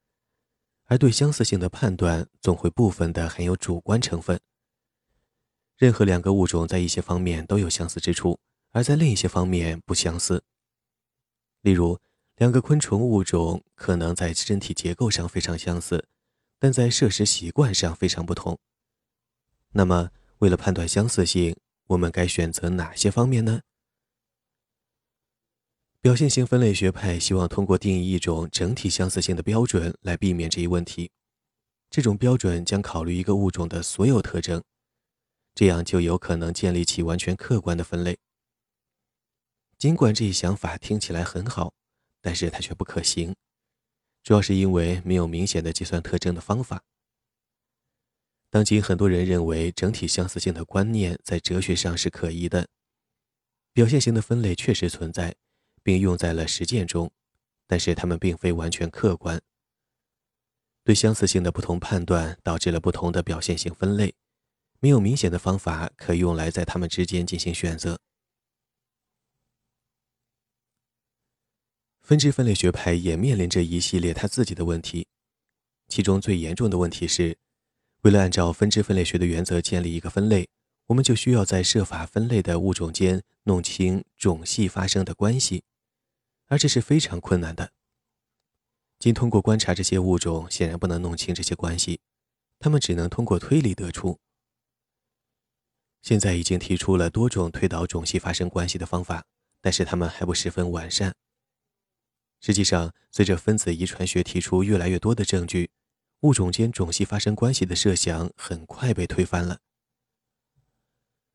[0.87, 4.41] 而对相似性的判断总会部分的含有主观成分。
[5.77, 8.39] 任何两个物种在一些方面都有相似之处，
[8.73, 10.43] 而在另一些方面不相似。
[11.63, 11.99] 例如，
[12.37, 16.09] 两个昆虫物种可能在身体结构上非常相似，
[16.59, 18.59] 但在摄食习惯上非常不同。
[19.73, 23.61] 那么，为了判断相似性，我们该选择哪些方面呢？
[26.03, 31.11] 表现型分类学派希望通过定义一种整体相似性的标准来避免这一问题。
[31.91, 34.63] 这种标准将考虑一个物种的所有特征。
[35.55, 38.19] 这样就有可能建立起完全客观的分类。
[39.77, 41.75] 尽管这一想法听起来很好，
[42.23, 43.35] 但是它却不可行，
[44.23, 46.83] 主要是因为没有明显的计算特征的方法。
[48.49, 52.69] 当今很多人认为整体相似性的观念在哲学上是可疑的。
[53.75, 55.35] 表现型的分类确实存在，
[55.83, 57.11] 并用在了实践中，
[57.67, 59.41] 但是它们并非完全客观。
[60.83, 64.15] 对相似性的不同判断导致了不同的表现性分类。
[64.83, 67.99] 没有明显的方法可以用来在它们之间进行选择。
[72.01, 75.07] 分支分类学派也面临着一系列他自己的问题，
[75.87, 77.37] 其中最严重的问题是，
[78.01, 80.49] 为了按照分支分类学的原则建立一个分类，
[80.91, 85.63] 我们就需要在设法分类的物种间弄清种系发生的关系，
[86.47, 87.73] 而这是非常困难的。
[88.99, 92.01] 仅通过观察这些物种显然不能弄清这些关系，
[92.59, 94.19] 他们只能通过推理得出。
[96.03, 99.25] 现在已经提出了多种推导种系发生关系的方法，
[99.61, 101.15] 但是它们还不十分完善。
[102.41, 105.71] 实际上，随着分子遗传学提出越来越多的证据，
[106.23, 109.61] 物种间种系发生关系的设想很快被推翻了。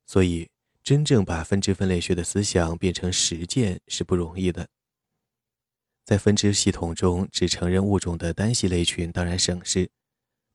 [0.06, 0.50] 所以，
[0.84, 4.68] 真正把分支分类学的思想变成实践是不容易的。
[6.04, 9.90] 在分支系统中，只承认物种的单系类群当然省事，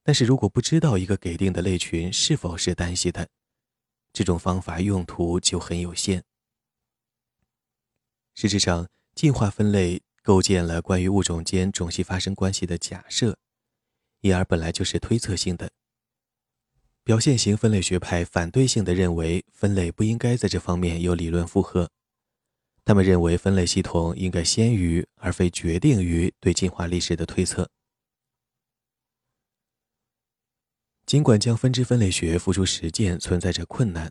[0.05, 3.29] 但是如果不知道一个给定的类群是否是单系的，
[4.13, 6.23] 这种方法用途就很有限。
[8.37, 13.37] 实质上，进化分类构建了关于物种间种系发生关系的假设，
[14.21, 15.73] 因而本来就是推测性的。
[17.03, 21.91] 表现型分类学派反对性的认为，分类不应该在这方面有理论负荷。
[22.85, 27.69] 他们认为，分类系统应该先于而非决定于对进化历史的推测。
[31.07, 34.11] 尽管将分支分类学付诸实践存在着困难，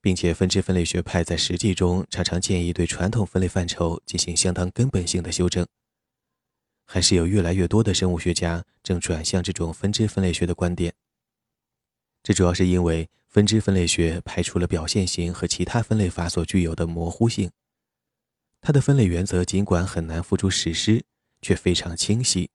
[0.00, 5.66] 并且分支分类学派在实际中常常建议对传统分类范畴进行相当根本性的修正，
[6.86, 10.94] 还是有越来越多的生物学家正转向这种分支分类学的观点。
[12.22, 17.50] 这主要是因为分支分类学排除了表现型和其他分类法所具有的模糊性。
[18.60, 21.04] 它的分类原则尽管很难付诸实施，
[21.40, 22.50] 却非常清晰，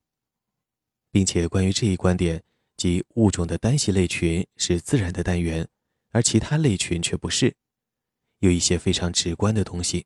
[1.11, 2.43] 并且关于这一观点，
[2.77, 5.67] 即物种的单系类群是自然的单元，
[6.11, 7.55] 而其他类群却不是，
[8.39, 10.05] 有一些非常直观的东西。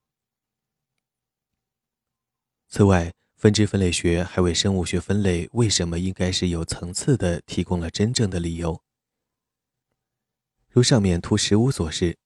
[2.69, 8.81] 此外，分支分类学还为生物学分类为什么应该是有层次的提供了真正的理由。
[10.71, 12.17] 如上面图十五所示，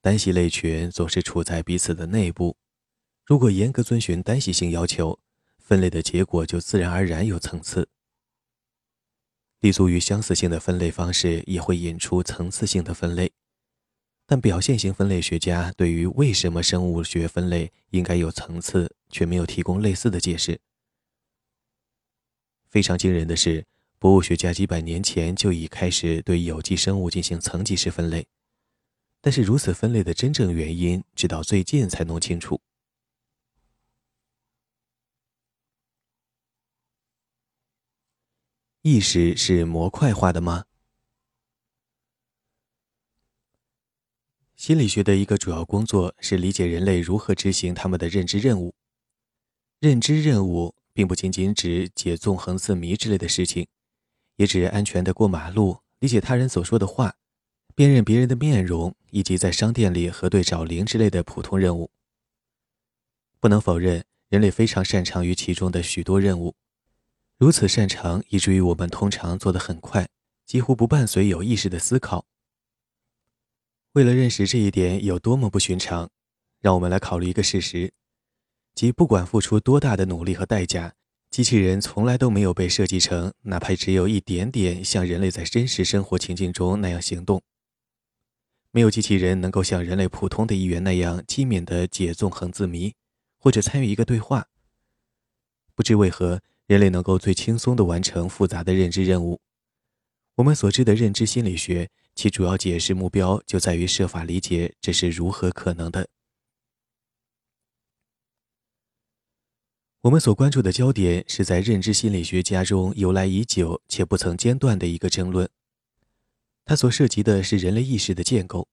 [0.00, 2.56] 单系类群总是处在彼此的内部。
[3.24, 5.20] 如果严格遵循单系性要求，
[5.58, 7.88] 分类的结果就自然而然有层次。
[9.60, 13.32] 立足于相似性的分类方式也会引出层次性的分类，
[14.26, 20.60] 但表现型分类学家对于为什么生物学分类应该有层次，却没有提供类似的解释。
[22.68, 23.66] 非常惊人的是，
[24.00, 28.28] 博物学家几百年前就已开始对有机生物进行层级式分类，
[29.20, 32.60] 但是如此分类的真正原因，直到最近才弄清楚。
[38.82, 40.66] 意识是模块化的吗？
[44.54, 48.74] 心理学的一个主要工作是理解人类如何执行他们的认知任务。
[49.80, 53.66] 认知任务并不仅仅指解纵横字谜之类的事情，
[54.38, 57.16] 也指安全的过马路、理解他人所说的话、
[57.74, 61.90] 辨认别人的面容，以及在商店里核对找零之类的普通任务。
[63.40, 66.54] 不能否认，人类非常擅长于其中的许多任务。
[67.36, 70.08] 如此擅长，以至于我们通常做得很快，
[70.46, 72.24] 几乎不伴随有意识的思考。
[73.92, 76.08] 为了认识这一点有多么不寻常，
[76.60, 77.92] 让我们来考虑一个事实：
[78.74, 80.94] 即不管付出多大的努力和代价，
[81.38, 87.44] 机器人从来都没有被设计成哪怕只有一点点像人类在真实生活情境中那样行动。
[88.72, 92.92] 没有机器人能够像人类普通的一员那样机敏地解纵横字谜，
[93.38, 94.48] 或者参与一个对话。
[95.76, 96.42] 不知为何。
[96.66, 99.40] 人类能够最轻松地完成复杂的认知任务。
[100.34, 106.08] 我们所知的认知心理学，其主要解释目标就在于设法理解这是如何可能的。
[110.08, 115.46] 我们所关注的焦点是在认知心理学家中由来已久且不曾间断的一个争论，
[116.64, 118.66] 它所涉及的是人类意识的建构。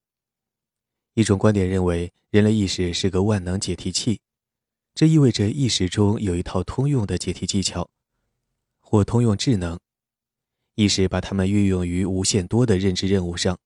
[1.14, 4.22] 一种观点认为，人类意识是个万能解题器。
[4.94, 7.90] 这意味着意识中有一套通用的解题技巧，
[8.80, 9.78] 或通用智能。
[10.76, 13.60] 意识把它们运用于无限多的认知任务上。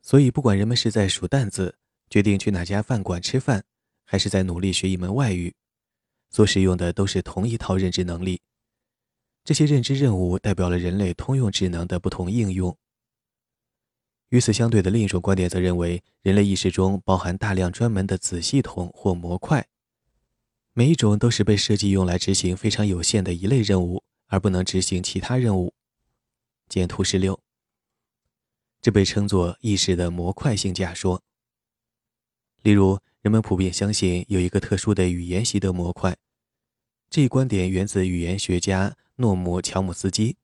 [0.00, 1.76] 所以，不管人们是在数担子、
[2.08, 3.62] 决定去哪家饭馆吃饭，
[4.06, 5.54] 还是在努力学一门外语，
[6.34, 8.40] 所使用的都是同一套认知能力。
[9.44, 12.76] 这些认知任务代表了人类通用智能的不同应用。
[14.30, 19.64] 与此相对的另一种观点则认为，人类意识中包含大量专门的子系统或模块。
[20.72, 25.72] 每一种都是被设计用来执行非常有限的一类任务，而不能执行其他任务。
[26.68, 27.38] 见图十六。
[28.82, 31.22] 这被称作意识的模块性假说。
[32.62, 36.14] 例如，人们普遍相信有一个特殊的语言习得模块。
[37.08, 40.36] 这一观点源自语言学家诺姆·乔姆斯基。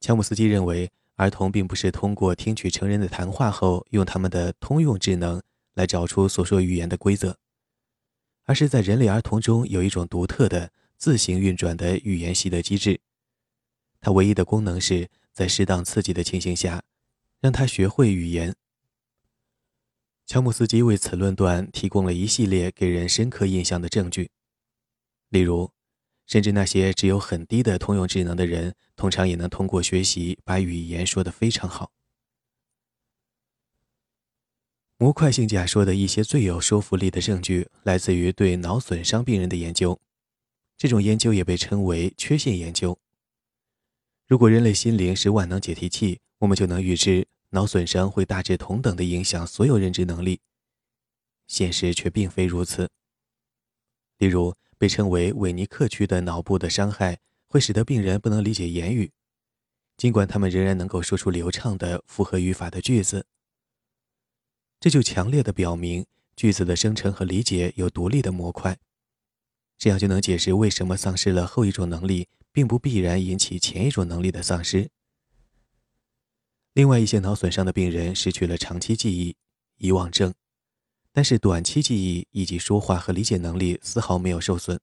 [0.00, 5.40] 乔姆斯基认为，儿童并不是通过听取成人的谈话后，用他们的通用智能
[5.74, 7.38] 来找出所说语言的规则。
[8.42, 12.98] 而是在人类儿童中有一种独特的自行运转的语言习得机制，
[14.00, 16.82] 它唯一的功能是在适当刺激的情形下，
[17.38, 18.52] 让他学会语言。
[20.28, 24.30] 乔姆斯基为此论断提供了一系列给人深刻印象的证据，
[25.30, 25.72] 例如，
[26.26, 31.92] 甚至那些只有很低的通用智能的人，通常也能通过学习把语言说得非常好。
[34.98, 39.98] 模块性假说的一些最有说服力的证据来自于对脑损伤病人的研究，
[40.76, 42.98] 这种研究也被称为缺陷研究。
[44.26, 50.40] 如果人类心灵是万能解题器，我们就能预知脑损伤会大致同等的影响所有认知能力。
[51.46, 52.90] 现实却并非如此。
[54.18, 59.10] 例如，被称为韦尼克区的脑部的伤害会使得病人不能理解言语，
[59.96, 63.26] 尽管他们仍然能够说出流畅的复合语法的句子。
[64.78, 68.78] 这就强烈的表明句子的生成和理解有独立的模块，
[69.76, 74.90] 这样就能解释为什么丧失了后一种能力，并不必然引起前一种能力的丧失。
[76.78, 79.34] 另外一些脑损伤的病人失去了长期记忆、
[79.78, 80.32] 遗忘症。
[81.10, 84.78] 但是短期记忆以及说话和理解能力丝毫没有受损。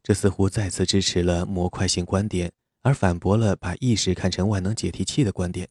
[0.00, 2.52] 这似乎再次支持了模块性观点，
[2.82, 5.68] 而反驳了把意识看成万能解题器的观点。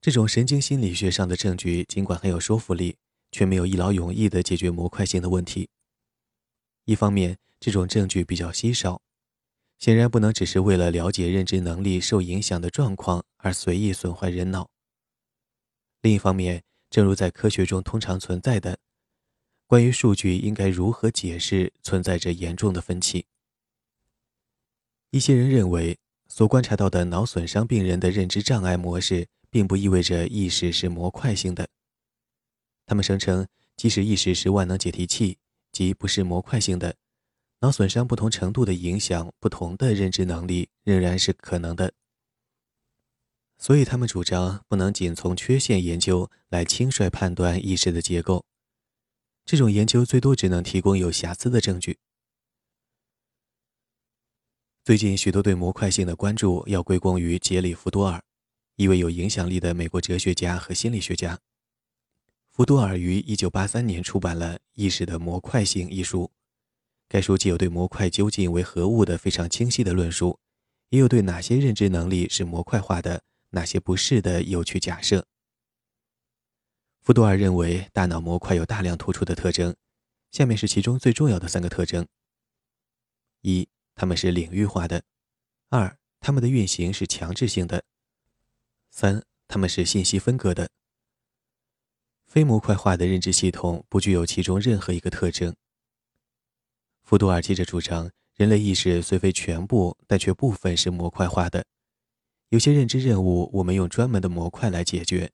[0.00, 2.96] 这种神经心理学上的证据尽管很有说服力，
[3.30, 5.68] 却没有一劳永逸地解决模块性的问题。
[6.86, 9.00] 一方面，这种证据比较稀少，
[9.82, 14.70] 显然不能只是为了了解认知能力受影响的状况而随意损坏人脑。
[16.02, 18.78] 另一方面，正如在科学中通常存在的，
[19.66, 23.26] 关于数据应该如何解释，存在着严重的分歧。
[25.10, 31.68] 一些人认为，所观察到的脑损伤病人的认知障碍模式，并不意味着意识是模块性的。
[32.86, 35.38] 他们声称，即使意识是万能解题器，
[35.72, 36.94] 即不是模块性的，
[37.62, 41.92] 脑损伤不同程度的影响不同的认知能力，仍然是可能的。
[43.56, 48.44] 所以，他们主张不能仅从缺陷研究来轻率判断意识的结构。
[49.44, 51.98] 这种研究最多只能提供有瑕疵的证据。
[54.84, 58.24] 最近，许多对模块性的关注要归功于杰里·福多尔，
[58.74, 61.38] 一位有影响力的美国哲学家和心理学家。
[62.50, 66.32] 福多尔于1983年出版了《意识的模块性》一书。
[67.12, 70.40] 该书既有对模块究竟为何物的非常清晰的论述，
[70.88, 73.22] 也有对哪些认知能力是模块化的。
[73.50, 75.26] 哪些不是的有趣假设？
[77.02, 79.76] 福多尔认为，大脑模块有大量突出的特征，
[80.30, 82.08] 下面是其中最重要的三个特征：
[83.42, 85.02] 一，它们是领域化的；
[85.68, 87.82] 二，它们的运行是强制性的；
[88.90, 90.70] 三，它们是信息分割的。
[92.26, 95.54] 非模块化的认知系统不具有其中任何一个特征。
[97.12, 101.62] 福多尔接着主张，人类意识虽非全部，但却部分是模块化的。
[102.48, 105.28] 有些认知任务，我们用专门的模块来解决；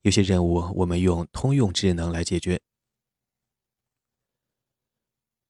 [0.00, 2.58] 有些任务，我们用通用智能来解决。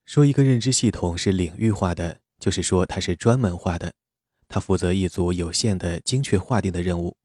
[0.05, 3.95] 说一个认知系统是领域化的，就是说它是专门化的，
[4.49, 7.17] 它负责一组有限的、精确划定的任务。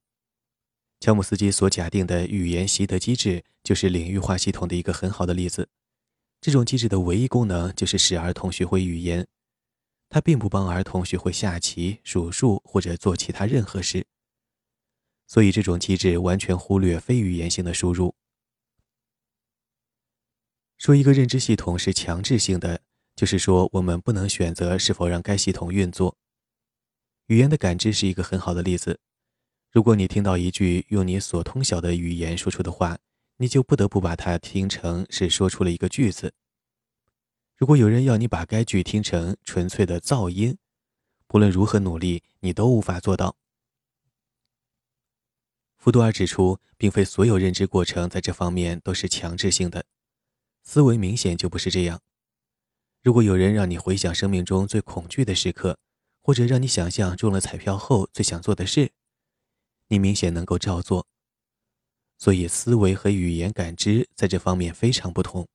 [1.00, 5.68] 乔姆斯基所假定的语言习得机制，就是领域化系统的一个很好的例子。
[6.44, 9.26] 这种机制的唯一功能，就是使儿童学会语言。
[10.10, 14.06] 它并不帮儿童学会下棋、数数或者做其他任何事，
[15.26, 18.14] 所以这种机制完全忽略非语言性的输入。
[20.78, 22.82] 说一个认知系统是强制性的，
[23.16, 26.18] 就是说我们不能选择是否让该系统运作。
[27.28, 29.00] 语言的感知是一个很好的例子。
[29.72, 33.00] 如果你听到一句用你所通晓的语言说出的话，
[33.38, 36.34] 你就不得不把它听成是说出了一个句子。
[37.56, 40.58] 如果有人要你把该句听成纯粹的噪音，
[41.28, 43.38] 不论如何努力，你都无法做到。
[45.78, 49.86] 福多尔指出，并非所有认知过程在这方面都是强制性的，
[50.64, 52.02] 思维明显就不是这样。
[53.02, 55.78] 如果有人让你回想生命中最恐惧的时刻，
[56.22, 58.92] 或者让你想象中了彩票后最想做的事，
[59.90, 61.06] 你明显能够照做。
[62.24, 65.46] 所以，思维和语言感知在这方面非常不同。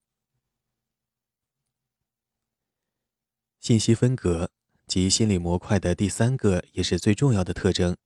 [3.59, 4.51] 信息分隔
[4.87, 7.97] 及心理模块的第三个也是最重要的特征，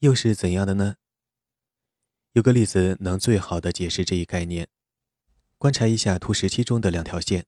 [0.00, 0.96] 又是怎样的呢？
[2.32, 4.68] 有个例子能最好的解释这一概念。
[5.56, 7.46] 观察一下图十七中的两条线，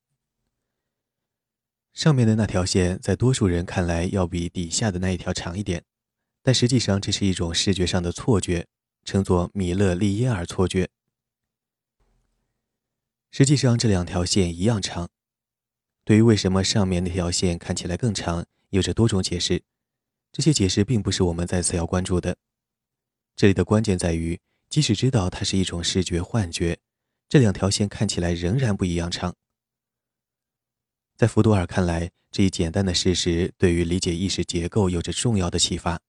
[1.93, 5.85] 上面的那条线在多数人看来要比底下的那一条长一点，
[6.41, 8.67] 但实际上这是一种视觉上的错觉，
[9.07, 10.91] 称作米勒利耶尔错觉。
[13.31, 15.09] 实际上这两条线一样长。
[16.05, 19.63] 对于为什么上面那条线看起来更长，有着多种解释。
[20.33, 22.37] 这些解释并不是我们在此要关注的。
[23.35, 26.79] 这里的关键在于，即使知道它是一种视觉幻觉，
[27.29, 29.35] 这两条线看起来仍然不一样长。
[31.17, 36.01] 在福多尔看来，这一简单的事实对于理解意识结构有着重要的启发。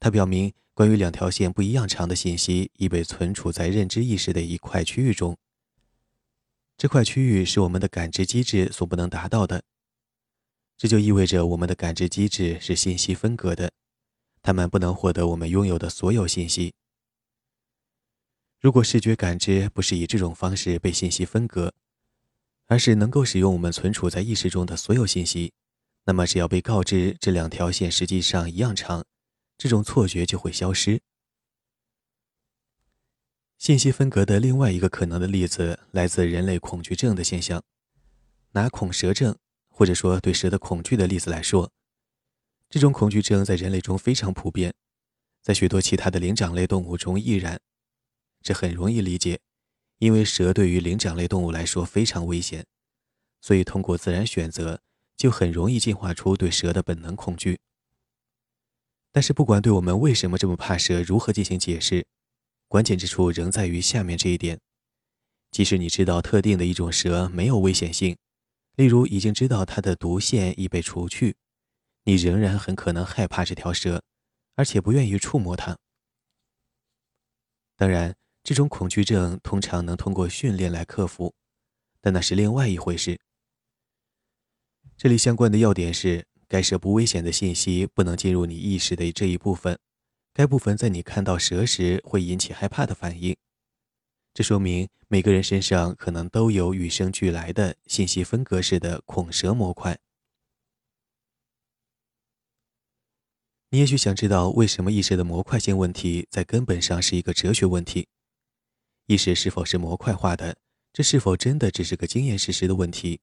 [0.00, 5.36] 它表明，关于两条线不一样长的信息已被存储在认知意识的一块区域中。
[6.76, 9.64] 这块区域是我们的感知机制所不能达到的。
[10.76, 13.72] 这就意味着我们的感知机制是信息分隔的，
[14.42, 16.72] 他们不能获得我们拥有的所有信息。
[18.60, 21.74] 如果视觉感知不是以这种方式被信息分隔，
[22.66, 25.52] 而是能够使用我们存储在意识中的所有信息，
[26.04, 29.04] 那么只要被告知这两条线实际上一样长，
[29.58, 31.02] 这种错觉就会消失。
[33.58, 37.62] 信息分隔的另外一个可能的例子来自人类恐惧症的现象，
[38.52, 39.36] 拿恐蛇症。
[39.70, 41.70] 或者说，对蛇的恐惧的例子来说，
[42.68, 44.74] 这种恐惧症在人类中非常普遍，
[45.40, 47.60] 在许多其他的灵长类动物中亦然。
[48.42, 49.38] 这很容易理解，
[49.98, 52.66] 因为蛇对于灵长类动物来说非常危险，
[53.40, 54.82] 所以通过自然选择
[55.16, 57.60] 就很容易进化出对蛇的本能恐惧。
[59.10, 62.06] 但是，不管对我们为什么这么怕蛇如何进行解释，
[62.68, 64.60] 关键之处仍在于下面这一点：
[65.50, 68.16] 即使你知道特定的一种蛇没有危险性。
[68.76, 71.34] 例如，已经知道它的毒腺已被除去，
[72.04, 74.02] 你仍然很可能害怕这条蛇，
[74.54, 75.76] 而且不愿意触摸它。
[77.76, 81.34] 当然，这种恐惧症通常能通过训练来克服，
[82.00, 83.18] 但那是另外一回事。
[84.96, 89.78] 这里相关的要点是：该蛇不危险的信息不能进入你意识的这一部分，
[90.32, 93.36] 该部分在你看到蛇时会引起害怕的反应。
[94.32, 99.98] 这说明每个人身上可能都有与生俱来的信息分隔式的恐蛇模块。
[103.70, 108.08] 你也许想知道，为什么意识的模块性问题在根本上是一个哲学问题？
[109.06, 110.56] 意识是否是模块化的？
[110.92, 113.20] 这是否真的只是个经验事实的问题？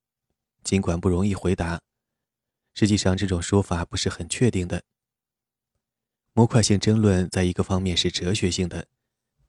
[0.63, 1.81] 尽管不容易回答，
[2.75, 4.83] 实际上这种说法不是很确定的。
[6.33, 8.85] 模块性争论在一个方面是哲学性的。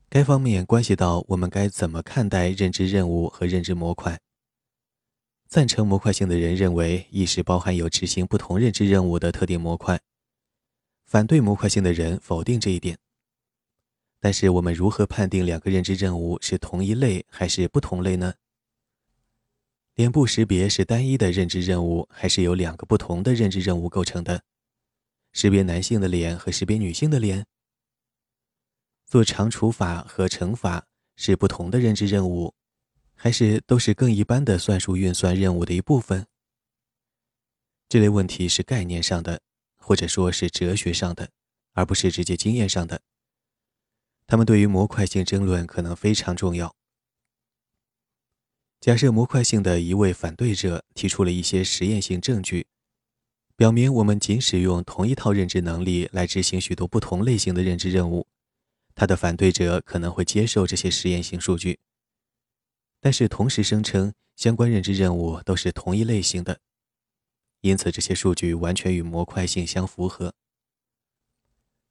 [0.09, 4.21] 该方面关系到我们该怎么看待认知任务和认知模块。
[5.49, 10.01] 赞成模块性的人认为意识包含有执行不同认知任务的特定模块，
[11.05, 12.99] 反对模块性的人否定这一点。
[14.21, 18.35] 但是我们如何判定两个认知任务是同一类还是不同类呢？
[19.97, 24.43] 脸部识别是单一的认知任务，还是由两个不同的认知任务构成的？
[25.33, 27.47] 识别男性的脸和识别女性的脸？
[29.07, 30.87] 做长除法和乘法
[31.17, 32.55] 是不同的认知任务，
[33.15, 36.27] 还是都是更一般的算术运算任务的一部分？
[37.89, 39.41] 这类问题是概念上的，
[39.79, 41.31] 或者说是哲学上的，
[41.73, 43.01] 而不是直接经验上的。
[44.27, 46.77] 他们对于模块性争论可能非常重要。
[48.87, 52.69] 假设模块性的一位反对者提出了一些实验性证据，
[53.57, 58.29] 表明我们仅使用同一套认知能力来执行许多不同类型的认知任务。
[58.95, 61.81] 他的反对者可能会接受这些实验性数据，
[63.01, 66.61] 但是同时声称相关认知任务都是同一类型的，
[67.63, 70.33] 因此这些数据完全与模块性相符合。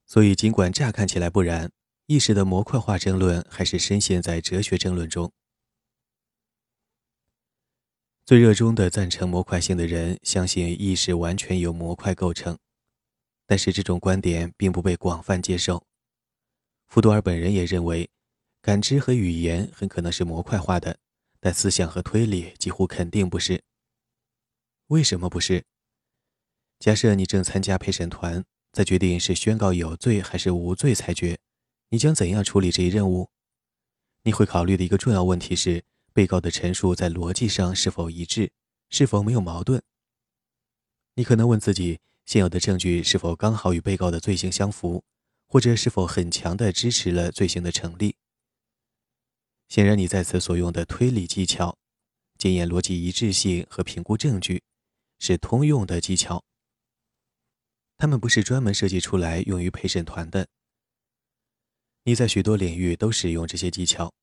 [0.05, 1.69] 所以，尽管乍看起来不然，
[2.05, 5.33] 意识的模块化争论还是深陷在哲学争论中。
[8.26, 12.57] 最热衷的赞成模块性的人相信意识完全由模块构成，
[13.45, 15.86] 但是这种观点并不被广泛接受。
[16.88, 18.09] 福多尔本人也认为，
[18.63, 20.97] 感知和语言很可能是模块化的，
[21.39, 23.61] 但思想和推理几乎肯定不是。
[24.88, 25.63] 为什么不是？
[26.80, 31.38] 假设你正参加陪审团，在决定是宣告有罪还是无罪裁决，
[31.89, 33.30] 你将怎样处理这一任务？
[34.23, 35.84] 你会考虑的一个重要问题是，
[36.16, 38.53] 被告的陈述在逻辑上是否一致，
[38.89, 39.84] 是否没有矛盾。
[41.16, 45.03] 你可能问自己，现有的证据是否刚好与被告的罪行相符？
[45.45, 48.16] 或者是否很强的支持了罪行的成立？
[49.68, 51.78] 显然，你在此所用的推理技巧、
[52.38, 54.63] 检验逻辑一致性和评估证据，
[55.20, 56.45] 是通用的技巧。
[57.97, 60.47] 他们不是专门设计出来用于陪审团的。
[62.03, 64.13] 你在许多领域都使用这些技巧，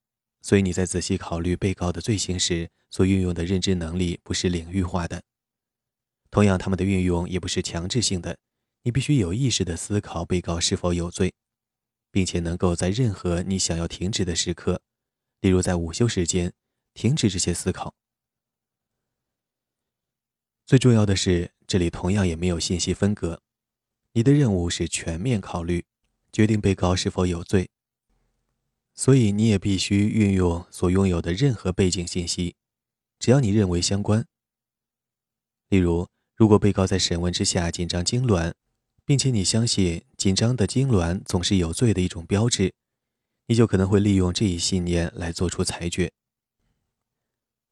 [0.42, 5.22] 所以你在仔细考虑被告的罪行时所运用的认知能力不是领域化的。
[6.30, 8.36] 同样，他们的运用也不是强制性的。
[8.82, 11.32] 你必须有意识地思考被告是否有罪，
[12.10, 14.82] 并且能够在任何你想要停止的时刻，
[15.40, 16.52] 例如在午休时间，
[16.92, 17.94] 停止这些思考。
[20.66, 23.40] 最重要的是，这里同样也没有信息分隔。
[24.14, 25.84] 你的任务是全面考虑，
[26.32, 27.70] 决定被告是否有罪，
[28.94, 32.56] 所以你也必须运用所拥有的任何背景信息，
[33.18, 34.26] 只要你认为相关。
[35.68, 38.52] 例如，如果被告在审问之下紧张痉挛。
[39.04, 42.72] 并且你相信紧张的痉挛总是有罪的一种标志，
[43.48, 46.12] 你就可能会利用这一信念来做出裁决。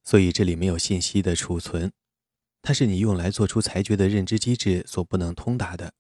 [0.03, 1.93] 所以这里没有信息的储存，
[2.61, 5.95] 它是你用来做出裁决的认知机制所不能通达的。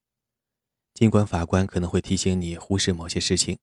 [0.94, 3.56] 尽管法官可能会提醒你忽视某些事情。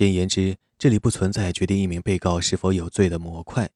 [0.00, 3.68] 简言之，这里不存在决定一名被告是否有罪的模块。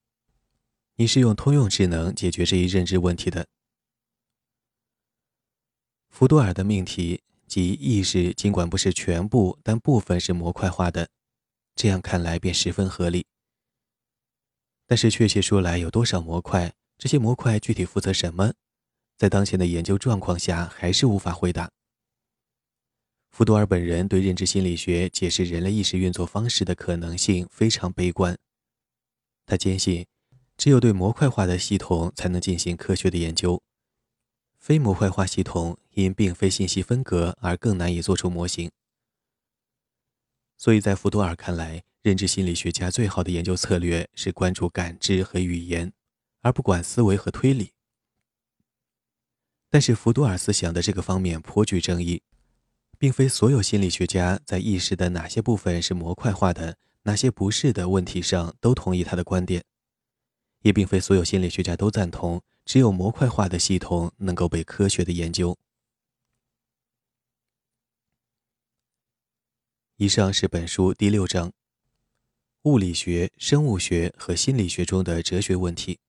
[0.96, 3.46] 你是用通用智能解决这一认知问题的。
[6.08, 11.10] 福多尔的命题即意识，尽管不是全部，但部分是模块化的。
[11.76, 13.26] 这样看来便十分合理。
[14.86, 16.72] 但是确切说来，有多少模块？
[16.96, 18.54] 这些模块具体负责什么？
[19.18, 21.70] 在当前的研究状况下，还是无法回答。
[23.34, 28.38] 福多尔本人对认知心理学解释人类意识运作方式的可能性非常悲观。
[29.44, 30.06] 他坚信，
[30.56, 33.60] 只有对模块化的系统才能进行科学的研究，
[34.56, 38.70] 非模块化系统因并非信息分隔而更难以做出模型。
[40.56, 45.92] 所以在福多尔看来，认知心理学家最好的研究策略是关注感知和语言，
[46.42, 47.72] 而不管思维和推理。
[49.68, 52.22] 但是福多尔思想的这个方面颇具争议。
[52.98, 59.64] 并非所有心理学家在意识的哪些部分是模块化的，哪些不是的问题上都同意他的观点，
[60.60, 65.56] 也并非所有心理学家都赞同只有模块化的系统能够被科学的研究。
[69.96, 71.52] 以上是本书第六章：
[72.62, 76.00] 物理学、生物学和心理学中的哲学问题。